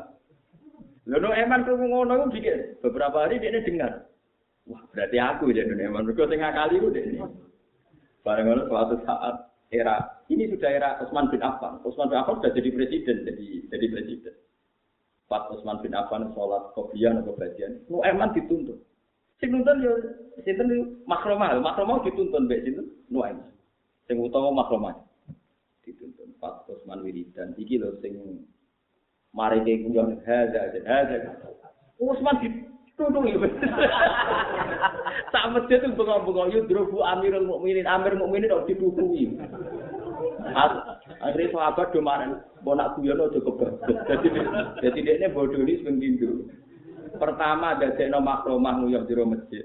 [1.08, 4.06] Lalu eman tuh ngono bikin beberapa hari dia dengar.
[4.68, 6.04] Wah berarti aku ya dunia eman.
[6.04, 7.24] Mereka sing kali itu dia.
[8.20, 11.80] Barang ngono suatu saat era ini sudah era Utsman bin Affan.
[11.82, 14.34] Utsman bin Affan sudah jadi presiden, jadi jadi presiden.
[15.26, 18.78] Pas Utsman bin Affan sholat kopian atau bagian, nu eman dituntut.
[19.42, 19.98] Sing nuntun yo
[20.46, 23.42] sinten makromah, makromah dituntun mbek sinten Nuaim.
[24.06, 24.94] Sing utawa makromah
[25.82, 28.14] dituntun Pak Usman Wiridan iki lho sing
[29.34, 31.34] mari ke kunjung hadza hadza.
[31.98, 33.42] Usman dituntun yo.
[35.34, 39.26] Tak masjid itu bengok-bengok yo drobu Amirul Mukminin, Amir Mukminin kok ditutupi.
[41.18, 43.74] Akhirnya sahabat do maren, mau nak guyon aja kebab.
[44.06, 44.38] Jadi
[44.86, 45.98] jadi dia ini bodoh ini sebelum
[47.22, 49.62] Pertama dadekno makromah nguyuh di masjid.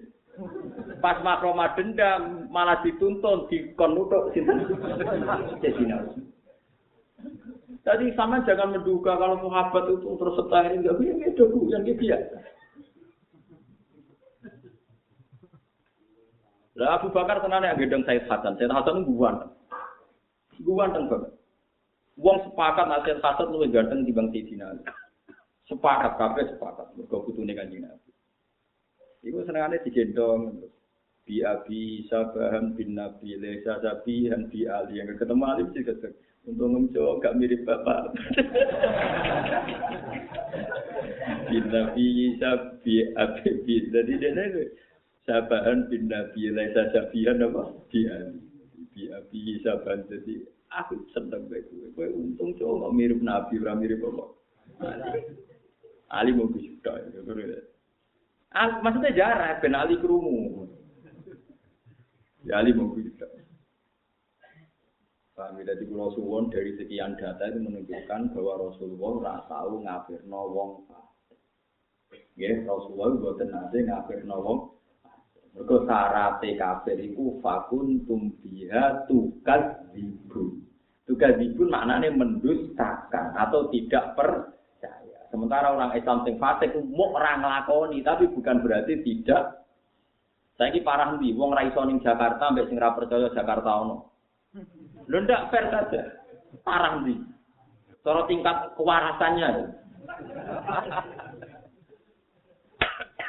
[1.02, 4.62] Pas makromah dendam malah dituntun di konutuk sinten.
[7.82, 12.18] Tadi sama jangan menduga kalau muhabbet itu terus setahir enggak bisa itu yang dia.
[16.78, 18.54] Lah Abu Bakar tenan yang gedeng Said Hasan.
[18.62, 19.50] Said Hasan guwan.
[20.62, 21.34] Guwan teng banget.
[22.22, 25.07] Sepakat Said Hasan luwih ganteng dibanding Sayyidina Ali.
[25.68, 26.88] Sepakat kabeh sepakat.
[26.96, 28.12] Mergo putune Kanjeng Nabi.
[29.28, 30.64] Iku senengane digendong
[31.28, 35.04] bi abi sabahan bin nabi lesa sabihan bi ali.
[35.04, 36.16] Yang ketemu ali sih ketemu.
[36.48, 38.08] Untung ngemco gak mirip bapak.
[41.52, 44.48] Bin nabi sabi abi bi jadi dia
[45.28, 47.76] sabahan bin nabi lesa sabihan apa?
[47.92, 48.40] Bi ali.
[48.96, 51.64] Bi abi sabahan jadi aku seneng bae
[51.96, 54.30] kowe untung cowok mirip nabi ora mirip bapak
[56.08, 56.92] Ali mau bisa
[58.56, 60.66] Ah, maksudnya jarak, ben Ali kerumu.
[62.48, 63.28] Ya Ali mau bisa.
[65.38, 70.72] Kami dari Pulau Suwon dari sekian data itu menunjukkan bahwa Rasulullah nggak tahu ngafir wong
[72.34, 74.74] Ya, Rasulullah buatan nate ngafir wong
[75.58, 80.62] Mereka syaratnya kafir itu fakun tumbiha tugas ibu.
[81.10, 84.57] Tugas ibu maknanya mendustakan atau tidak per
[85.28, 89.68] Sementara orang Islam sing fasik mau orang nglakoni, tapi bukan berarti tidak.
[90.56, 94.10] Saya ini parah nih, wong raiso ning Jakarta, mbak sing percaya Jakarta ono.
[95.06, 96.02] Lu ndak fair saja,
[96.66, 97.20] parah nih.
[98.02, 99.50] Cara tingkat kewarasannya.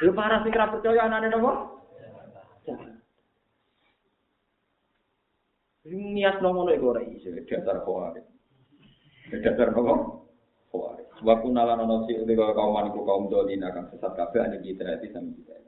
[0.01, 1.51] Lu parah sing percaya anane nopo?
[5.89, 8.21] Niat ngono iku ora iso dasar kuwi.
[9.43, 10.28] Dasar nopo?
[11.19, 15.11] Waktu nalan ono si udah kaum maniku kaum dolin akan sesat kafe ada kita itu
[15.11, 15.59] sama kita.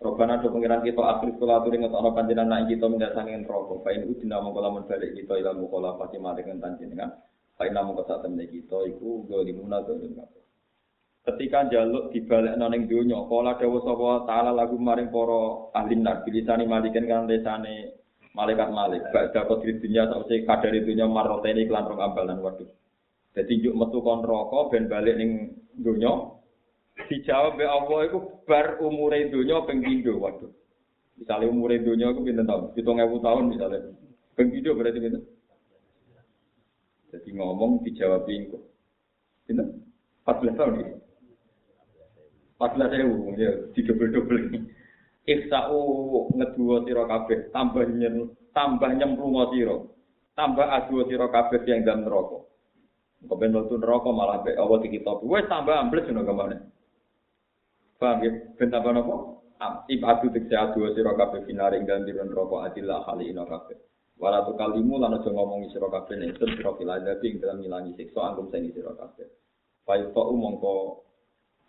[0.00, 3.84] Robana do pengiran kita akhir sekolah tuh ingat ono panjenengan naik kita minta sangin rokok.
[3.84, 7.10] Kain itu tidak mau kalau balik kita ilah mukola pasti mati dengan panjenengan.
[7.60, 10.16] Kain namun kesat temen kita itu dolimuna dolim
[11.20, 16.64] Ketika jaluk dibalik noneng dunia, kala dewa sapa taala lagu maring poro ahli nar bilisani
[16.64, 17.92] malikan kan desane
[18.32, 19.04] malaikat malik.
[19.12, 22.68] Badha kodri dunia sausi kadar dunya maroteni klan rong ambalan waduh.
[23.30, 26.34] Jadi yuk metu kon rokok ben balik ning donya.
[27.06, 30.18] Dijawab be Allah iku bar umure donya ping pindho.
[30.18, 30.50] Waduh.
[31.14, 32.74] Misale umure donya iku pinten tahun?
[32.74, 33.78] 7000 tahun misale.
[34.34, 35.22] Ping pindho berarti pinten?
[37.14, 38.58] Jadi ngomong dijawab iku.
[39.46, 39.78] Pinten?
[40.26, 40.94] 14 tahun iki.
[42.60, 44.38] 14 ewu ya didobel-dobel.
[45.24, 45.80] Iksa'u
[46.34, 49.76] ngeduwa sira kabeh tambah nyen tambah nyemplung sira.
[50.34, 52.50] Tambah adu sira kabeh yang dalam neraka.
[53.20, 55.20] Kepen waktu neraka malah be Allah di kitab.
[55.20, 56.56] Wes tambah ambles ngono ke mana?
[58.00, 58.30] Paham ya?
[58.56, 59.14] Ben apa napa?
[59.92, 63.76] Ibadu tekse adu sira kabeh finare ing dalem dirun roko adillah kali ina kabeh.
[64.16, 67.92] Wala tu kalimu lan aja ngomongi sira kabeh nek sun sira filadati ing dalem ngilangi
[68.00, 69.28] siksa angkum sing sira kabeh.
[69.84, 71.04] Fayu ta umangka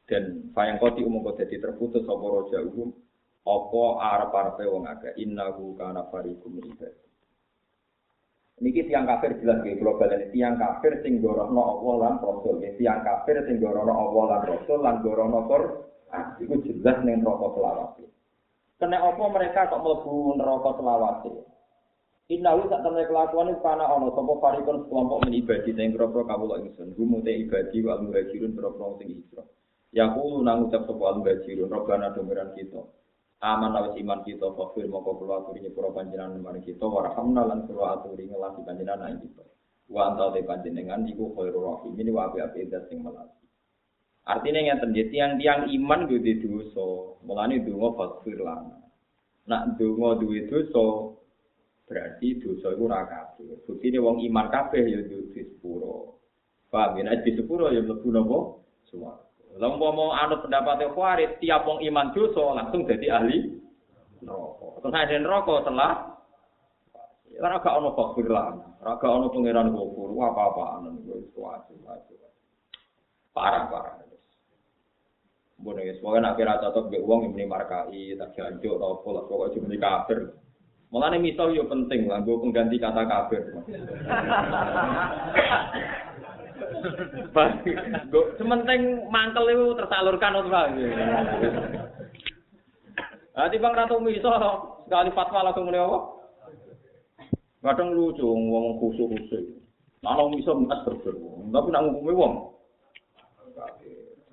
[0.08, 2.95] dan fayang koti umangka dadi terputus apa raja umum
[3.43, 6.95] apa arep-arepe wong akeh innahu kana fariqum ibad.
[8.62, 12.62] Niki tiang kafir jelas nggih kula baleni tiang kafir sing gorohno Allah lan Rasul.
[12.78, 15.89] Tiang kafir sing gorohno Allah lan Rasul lan Qur'an.
[16.14, 18.05] Ah, iku jelas ning neraka selawase.
[18.78, 21.34] Kena apa mereka kok mlebu neraka selawase?
[22.30, 26.93] Innahu sak temne kelakuan iku kana ana sapa farikon kelompok menibadi sing kira-kira kawula ingsun.
[26.93, 29.47] Gumute ibadi wa muhajirun kira-kira sing hijrah.
[29.91, 32.86] Yaqulu nang ucap sapa al-muhajirun robbana dumiran kita.
[33.42, 37.98] Aman awis iman kita fakir moko kula aturi nyepura panjenengan mari kita warhamna lan kula
[37.98, 39.42] aturi ngelasi panjenengan ing kita.
[39.89, 41.98] Wa anta te panjenengan iku khairur rahim.
[41.98, 43.42] Ini wa api-api sing melati.
[44.30, 48.78] Artinya yang terjadi tiang-tiang iman gue di dosa, mulane dungo fakir lana.
[49.50, 51.18] Nak dungo duwe dosa,
[51.89, 56.22] berarti dosa itu raka Bukti ini wong iman kabeh ya di sepuro.
[56.70, 57.18] Paham ya?
[57.18, 58.38] Di sepuro ya mlebu nopo?
[58.86, 59.18] Semua.
[59.60, 63.52] Lalu mau anut pendapatnya Khawarij, tiap wong iman dosa langsung jadi ahli
[64.24, 64.68] neraka.
[64.80, 65.91] Terus ada neraka setelah
[67.41, 72.20] Ora gak ono fakir lan, ora gak ono pangeran kufur, apa-apaan itu wajib wajib.
[73.34, 73.97] Parah-parah.
[75.62, 79.24] Bodoh ya, semoga nak kira cocok be uang ini markai, tak jancuk, atau apa lah,
[79.30, 80.34] pokoknya cuma kafir.
[80.89, 83.45] Malah nih misal yo penting lah, gue pengganti kata kafir.
[88.12, 90.72] Gue sementing mantel itu tersalurkan untuk apa?
[93.32, 94.38] Nanti bang ratu misal
[94.84, 95.99] sekali fatwa langsung mulai apa?
[97.62, 99.45] Kadang lucu, ngomong khusus khusus.
[100.01, 102.34] Nah, misal mas berberu, tapi nak ngomongin uang.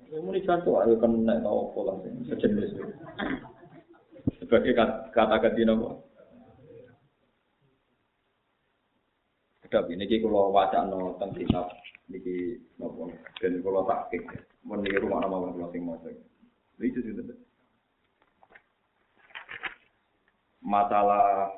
[0.09, 2.81] Ya muni jantung ayo kena tau apa lah sejenis.
[4.41, 4.73] Sebagai
[5.13, 5.93] kata ganti nama.
[9.69, 11.69] Kedap ini kalau wajah no tentang kitab
[12.09, 14.25] niki nopo dan kalau takik
[14.65, 15.93] meniru rumah nama tua sing mau
[16.81, 17.13] itu sih
[20.65, 21.53] masalah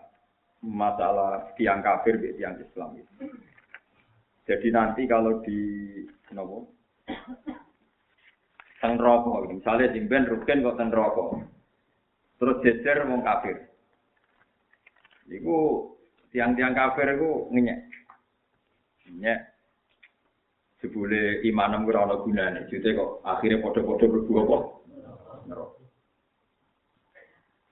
[0.59, 3.32] masalah tiang kafir di tiang Islam itu.
[4.43, 5.59] Jadi nanti kalau di
[6.36, 6.68] nopo
[8.84, 11.47] teng neraka misale jimben rugen kok teng neraka.
[12.43, 13.72] Terus jejer wong kafir.
[15.32, 15.88] Iku
[16.36, 17.90] tiang-tiang kafir iku ngenyek
[19.12, 19.39] ngenyek
[20.80, 24.57] sebule imanem ora ana gunane jute kok akhirnya padha-padha mlebu apa
[25.45, 25.82] neraka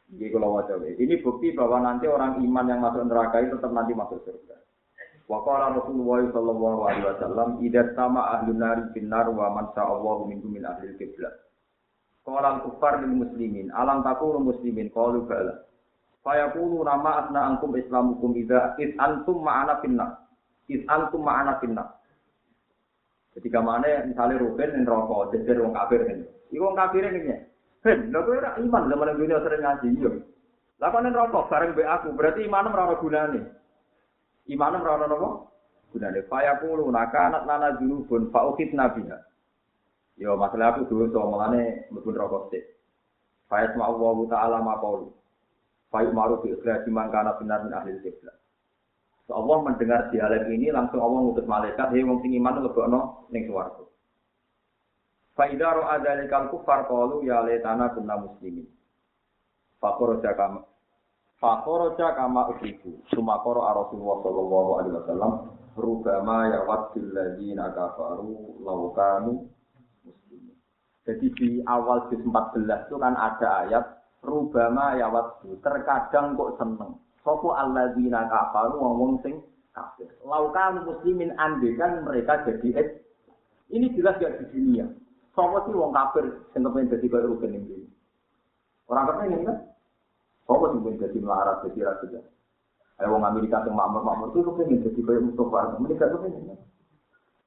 [0.09, 4.57] Ini bukti bahwa nanti orang iman yang masuk neraka itu tetap nanti masuk surga.
[5.29, 10.49] Wa qala Rasulullah sallallahu alaihi wasallam idza sama ahli nari finnar wa man sa'allahu minhum
[10.49, 11.29] min ahli qiblah.
[12.25, 15.61] Qala kufar lil muslimin alam takunu muslimin qalu bala.
[16.25, 20.25] Fayaqulu nama asna ankum islamukum idza id antum ma'ana finnar.
[20.69, 21.99] Id antum ma'ana finnar.
[23.33, 26.25] Ketika mana misalnya Ruben yang rokok, jejer wong kafir ini.
[26.53, 27.45] Iku wong kafir ini.
[27.79, 30.11] Ben, lho kowe ora iman zaman dunia sering ngaji yo.
[30.81, 33.41] Lah kok rokok bareng be aku, berarti imanem ora ana gunane.
[34.49, 35.29] Ora ana apa?
[35.95, 39.17] Gunane faya kulo naka anak nana junubun fa ukit nabiha.
[40.19, 42.63] Yo masalah aku dulu so melane mlebu rokok sik.
[43.47, 45.07] Faya sama Allah taala maqalu.
[45.87, 48.38] Faya maru bi ikhraj man kana benar min ahli kiblat.
[49.29, 53.85] Allah mendengar dialek ini langsung Allah ngutus malaikat, "Hei wong sing iman lebokno ning swarga."
[55.37, 58.65] Fa idza ra'a dzalikal kufar qalu ya laitana kunna muslimin.
[59.79, 60.65] Fa kharaja kama
[61.39, 62.99] Fakoroja kama ukriku.
[63.15, 65.33] Sumakoro Rasulullah Sallallahu Alaihi Wasallam.
[65.79, 69.47] Rubama ya wadil ladina kafaru laukanu
[70.03, 70.59] muslimin.
[71.07, 73.85] Jadi di awal juz 14 itu kan ada ayat
[74.19, 75.55] Rubama ya wadu.
[75.63, 76.99] Terkadang kok seneng.
[77.23, 79.43] Sopo alladzina kafaru ngomong sing
[79.75, 80.07] kafir.
[80.23, 82.89] Laukanu muslimin andekan mereka jadi es.
[83.69, 84.87] Ini jelas gak di dunia.
[85.35, 87.85] Sopo sih wong kafir sing kepengen jadi kaya Ruben ini.
[88.89, 89.57] Orang kepengen kan?
[90.49, 92.21] Apa sih pun jadi melarat, jadi raja.
[92.99, 95.77] Ayo orang Amerika yang makmur-makmur itu kepengen jadi kayak Mustafa.
[95.77, 96.57] Mereka kepengen.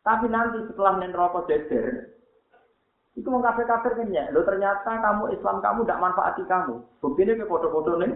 [0.03, 2.15] Tapi nanti setelah nen rokok jejer,
[3.13, 4.31] itu mau kafe-kafe kan ya.
[4.33, 6.75] Lo ternyata kamu Islam kamu tidak manfaati kamu.
[6.99, 8.13] Buktinya ke foto-foto nih.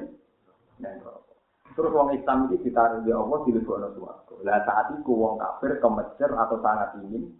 [1.76, 4.34] Terus wong Islam ini ditaruh di Allah di lebih suatu.
[4.40, 7.36] Lah saat itu wong kafir ke Mesir atau sangat ingin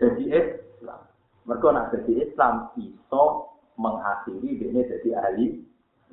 [0.00, 1.04] jadi Islam.
[1.44, 5.60] Mereka nak jadi Islam iso mengakhiri dia jadi ahli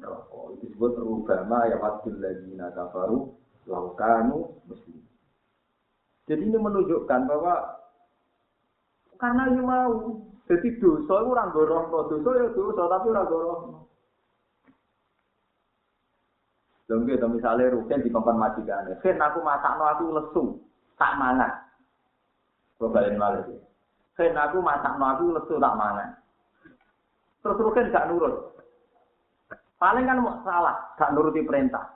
[0.03, 0.51] neraka.
[0.59, 3.31] Itu disebut rubama ya wadul ladina kafaru
[3.71, 4.99] laukanu muslim.
[6.27, 7.55] Jadi ini menunjukkan bahwa
[9.15, 9.95] karena ini mau
[10.49, 13.88] Jadi dosa itu orang dosa ya dosa tapi orang dorong.
[16.89, 20.43] Lho misalnya Rukin di kongkon majikan, Ken aku masakno aku lesu,
[20.97, 21.53] tak mangan.
[22.81, 23.61] Kok balen malah iki.
[24.17, 26.09] Ken aku masakno aku lesu tak mangan.
[27.45, 28.57] Terus Rukin gak nurut.
[29.77, 31.93] Paling kan mau salah, gak nuruti perintah.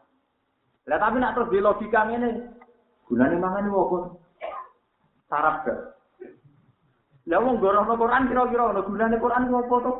[0.86, 2.54] Lah tapi nak terus di logika ngene,
[3.10, 3.98] gunane mangan iki opo?
[5.26, 5.80] Sarap gak?
[7.34, 9.94] Lah wong gorono Quran kira-kira ono gunane Quran ku opo to?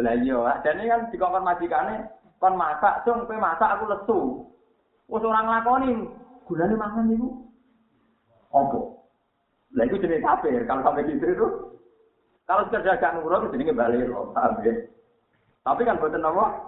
[0.00, 1.96] Lha iya, jane kan dikongkon majikane,
[2.38, 4.18] kon masak, dong, kowe masak aku lesu.
[5.10, 6.06] Wis ora nglakoni,
[6.46, 7.48] gunane mangan niku
[8.52, 9.04] opo?
[9.76, 11.48] Lah iku jenenge kafir, kalau sampai gitu itu.
[12.48, 13.76] Kalau kerja gak nurut jenenge
[14.08, 14.72] loh, paham ya?
[15.66, 16.64] Tapi kan boten apa?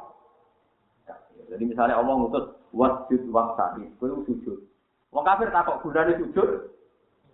[1.51, 4.59] Jadi misalnya Allah ngutus wasjud waksani, kowe sujud.
[5.11, 6.49] Wong kafir takok gunane sujud?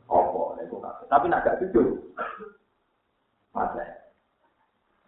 [0.06, 0.62] Apa?
[0.62, 1.06] Iku kafir.
[1.10, 1.88] Tapi nak gak sujud.
[3.56, 3.82] Masa.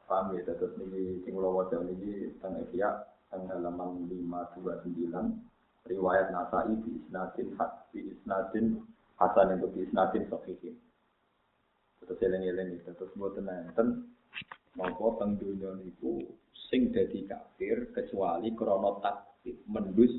[0.09, 6.91] Paham ya, terus ini kula waca niki teng Ihya teng halaman 529 riwayat Nasai di
[7.01, 7.49] isnadin
[7.93, 8.67] di isnadin
[9.17, 10.77] hasan untuk di isnadin sahihin.
[12.05, 14.09] Terus eling-eling terus mboten enten
[14.79, 16.23] mongko teng donya niku
[16.71, 20.13] sing dadi kafir kecuali krana takdir mendus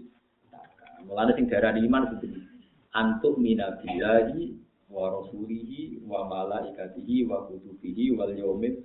[1.00, 2.44] Mulane sing darani iman seperti
[2.92, 4.52] antuk minabillahi
[4.92, 8.84] wa rasulihi wa malaikatihi wa kutubihi wal yaumil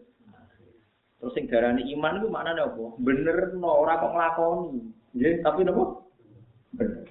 [1.24, 3.00] Terus sing darani iman iku maknane apa?
[3.00, 4.76] Bener no ora kok nglakoni.
[5.16, 6.04] Nggih, tapi napa?
[6.76, 7.08] Bener.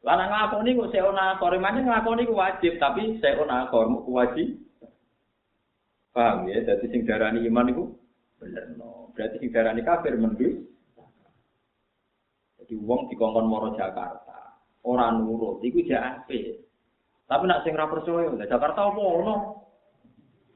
[0.00, 4.56] Lah nek nglakoni kok seona akor ku wajib, tapi seona akor ku wajib.
[6.16, 6.64] Paham ya?
[6.64, 7.92] Dadi sing darani iman iku
[8.40, 9.12] bener no.
[9.12, 10.56] Berarti sing darani kafir mendus.
[12.56, 16.56] Jadi wong dikongkon moro Jakarta, ora nurut iku jak apik.
[17.28, 19.36] Tapi nak sing ra percaya, Jakarta apa ono?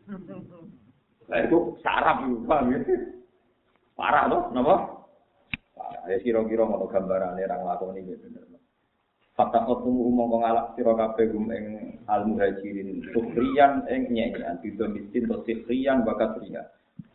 [1.27, 2.79] Lah itu sarap itu, paham ya?
[3.99, 4.75] Parah loh, kenapa?
[5.75, 8.47] Parah, ya kira-kira ngono gambarannya orang lakon ini bener.
[9.37, 11.65] Fakta ketemu umum ngalak sira kabeh gum ing
[12.09, 16.65] al muhajirin sukhriyan ing nyanyian bidho miskin to sukhriyan bakat ria.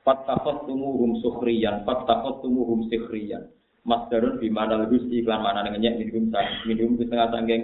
[0.06, 3.50] Fakta ketemu hum sukhriyan, fakta ketemu hum sukhriyan.
[3.82, 7.64] Masdarun di mana lebih iklan mana ngenyek minum sang minum setengah sanggeng.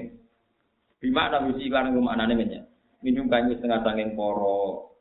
[0.98, 2.66] Di mana lebih iklan mana ngenyek
[3.06, 4.97] minum kanyu setengah sanggeng poro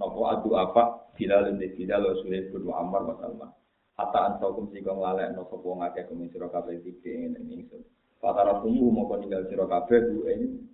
[0.00, 3.52] nopo adu apa Bilal ini Bilal wa Suhaib bin Ammar wa Salman.
[4.00, 7.84] Hatta ansaukum sika nglalek no sapa ngakeh kuwi sira kabeh iki ing ingsun.
[8.16, 10.64] Fatara tumu mau ninggal sira kabeh bu ing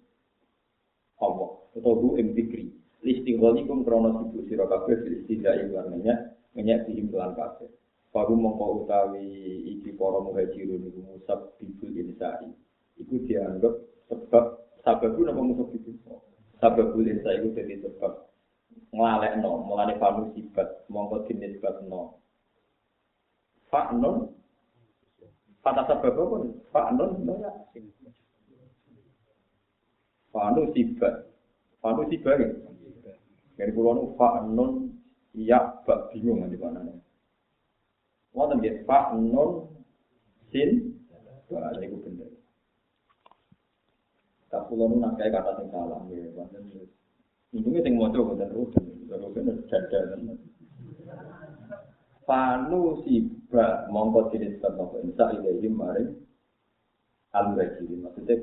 [1.18, 2.70] Allah utawa bu ing dikri
[3.03, 7.66] listigholikum krono sibuk sira kabeh istidai warnanya menyek dihim kelan kabeh.
[8.14, 9.27] Baru mongko utawi
[9.66, 12.47] iki para muhajirun iku musab bibul insai.
[13.03, 13.74] Iku dianggap
[14.07, 14.45] sebab
[14.87, 15.99] sababu napa musab bibul?
[16.62, 18.12] Sababul insai iku dadi sebab
[18.95, 22.22] nglalekno mulane fanu sifat mongko dinisbatno
[23.70, 24.37] fa non
[25.66, 26.47] Kata sebab?
[26.70, 27.51] Pak Non, ya.
[30.30, 31.26] Fanu sifat.
[31.82, 32.49] Fanu sifat ya.
[33.59, 34.47] Dari pulau nu Pak
[35.34, 36.95] iya, bak bingung di mana nih.
[38.30, 39.16] Wonten ya Pak
[40.53, 40.93] sin,
[41.51, 42.30] wah itu bener.
[44.53, 46.62] Tak pulau nu nak kata sing salah ya, wonten
[47.55, 50.18] Untungnya sing mau coba dan rugen, rugen jajal
[52.26, 56.11] Fanu siba mongko jenis ternopo insa ilahi maring
[57.30, 58.03] al-rajirin.
[58.03, 58.36] Maksudnya,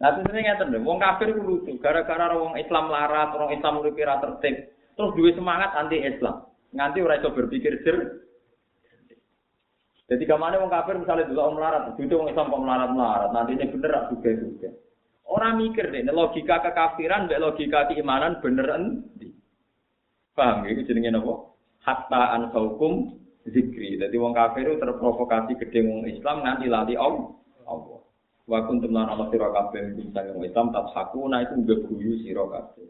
[0.00, 3.84] nah itu sering ngeten deh, wong kafir itu lucu, gara-gara wong Islam larat, orang Islam
[3.84, 6.48] ra tertib, terus duwe semangat anti Islam.
[6.72, 7.96] Nganti ora iso berpikir jer.
[10.08, 13.68] Jadi kemana wong kafir misalnya dulu om melarat, itu wong Islam kok melarat-melarat, nanti ini
[13.68, 14.72] bener rak juga-juga.
[15.28, 19.04] Orang mikir deh, logika kekafiran, mbak logika keimanan beneran.
[20.32, 21.34] Paham ya, itu jenenge apa?
[21.84, 24.00] Hatta an hukum zikri.
[24.00, 27.32] Jadi wong kafir terprovokasi gede wong Islam nanti lali Allah.
[27.68, 28.00] Allah.
[28.48, 32.88] Wa kuntum lan ana sira kabeh bisa wong Islam sakuna itu guyu sira kabeh.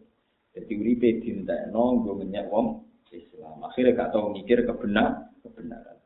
[0.54, 3.66] Jadi uripe dintekno nggo menyek wong Islam.
[3.66, 5.97] Akhirnya gak tau mikir kebenar kebenaran.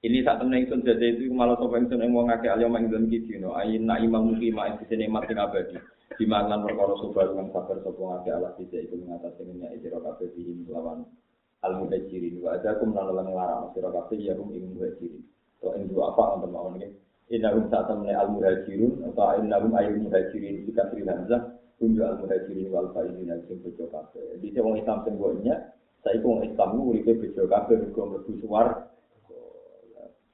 [0.00, 3.12] Ini saat temen ingsun jadi itu malah sapa ingsun ing wong akeh alyoma ing dalem
[3.12, 5.76] iki dino ayin na imam muki ma ing sene mati abadi.
[6.16, 10.32] Di mangan perkara sobar kang sabar sapa ngake Allah bisa iku ngatasi minyak ijra kabeh
[10.32, 11.04] bihim lawan
[11.60, 15.20] al muhajirin wa ajakum lan lan nglarang sira kabeh ya rum ing muhajirin.
[15.60, 16.96] To ing dua apa untuk mau ini?
[17.28, 22.72] Innahum saat temen al muhajirun atau innahum ayyul muhajirin jika Sri Hamzah kunjul al muhajirin
[22.72, 24.40] wal faizin sing bejo kabeh.
[24.40, 25.20] Di wong Islam sing
[26.00, 28.88] saya wong Islam uripe bejo kabeh mergo mlebu suwarga.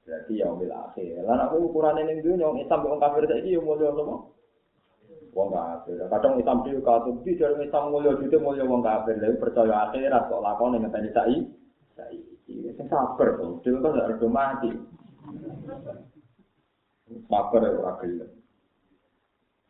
[0.07, 1.19] Berarti ya umil akhir.
[1.27, 4.15] Lan aku ukuran ini dunia, orang Islam orang kafir saiki ya mulya apa?
[5.37, 6.01] wong kafir.
[6.09, 9.21] Kadang Islam dhewe katut iki jare Islam mulya jute mulya wong kafir.
[9.21, 11.39] Lha percaya akhirat kok lakone ngenteni saiki.
[11.93, 13.61] Saiki sing sabar to.
[13.61, 14.71] Dhewe kok gak rego mati.
[17.29, 18.31] Sabar ora gelem.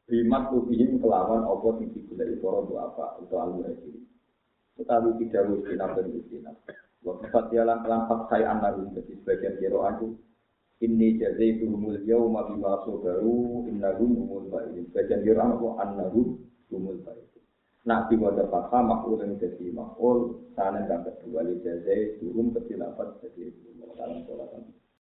[0.08, 4.00] Rimat kubihim kelawan apa sing digulai para apa atau al-muhajir.
[4.80, 6.72] Tetapi tidak mesti nafsu mesti nafsu.
[7.04, 10.08] Waktu fatihalan kelampak saya anak jadi sebagian kiroan itu
[10.78, 14.86] Inni jazaituhumul yawma bima sabaru innahum humul ba'irin.
[14.94, 16.28] Bagian dia orang apa annahum
[16.70, 17.42] humul ba'irin.
[17.88, 23.50] Nabi wajah fakha makul yang jadi makul sana nggak kedua li jazaituhum kecil apa jadi
[23.98, 24.54] dalam sholat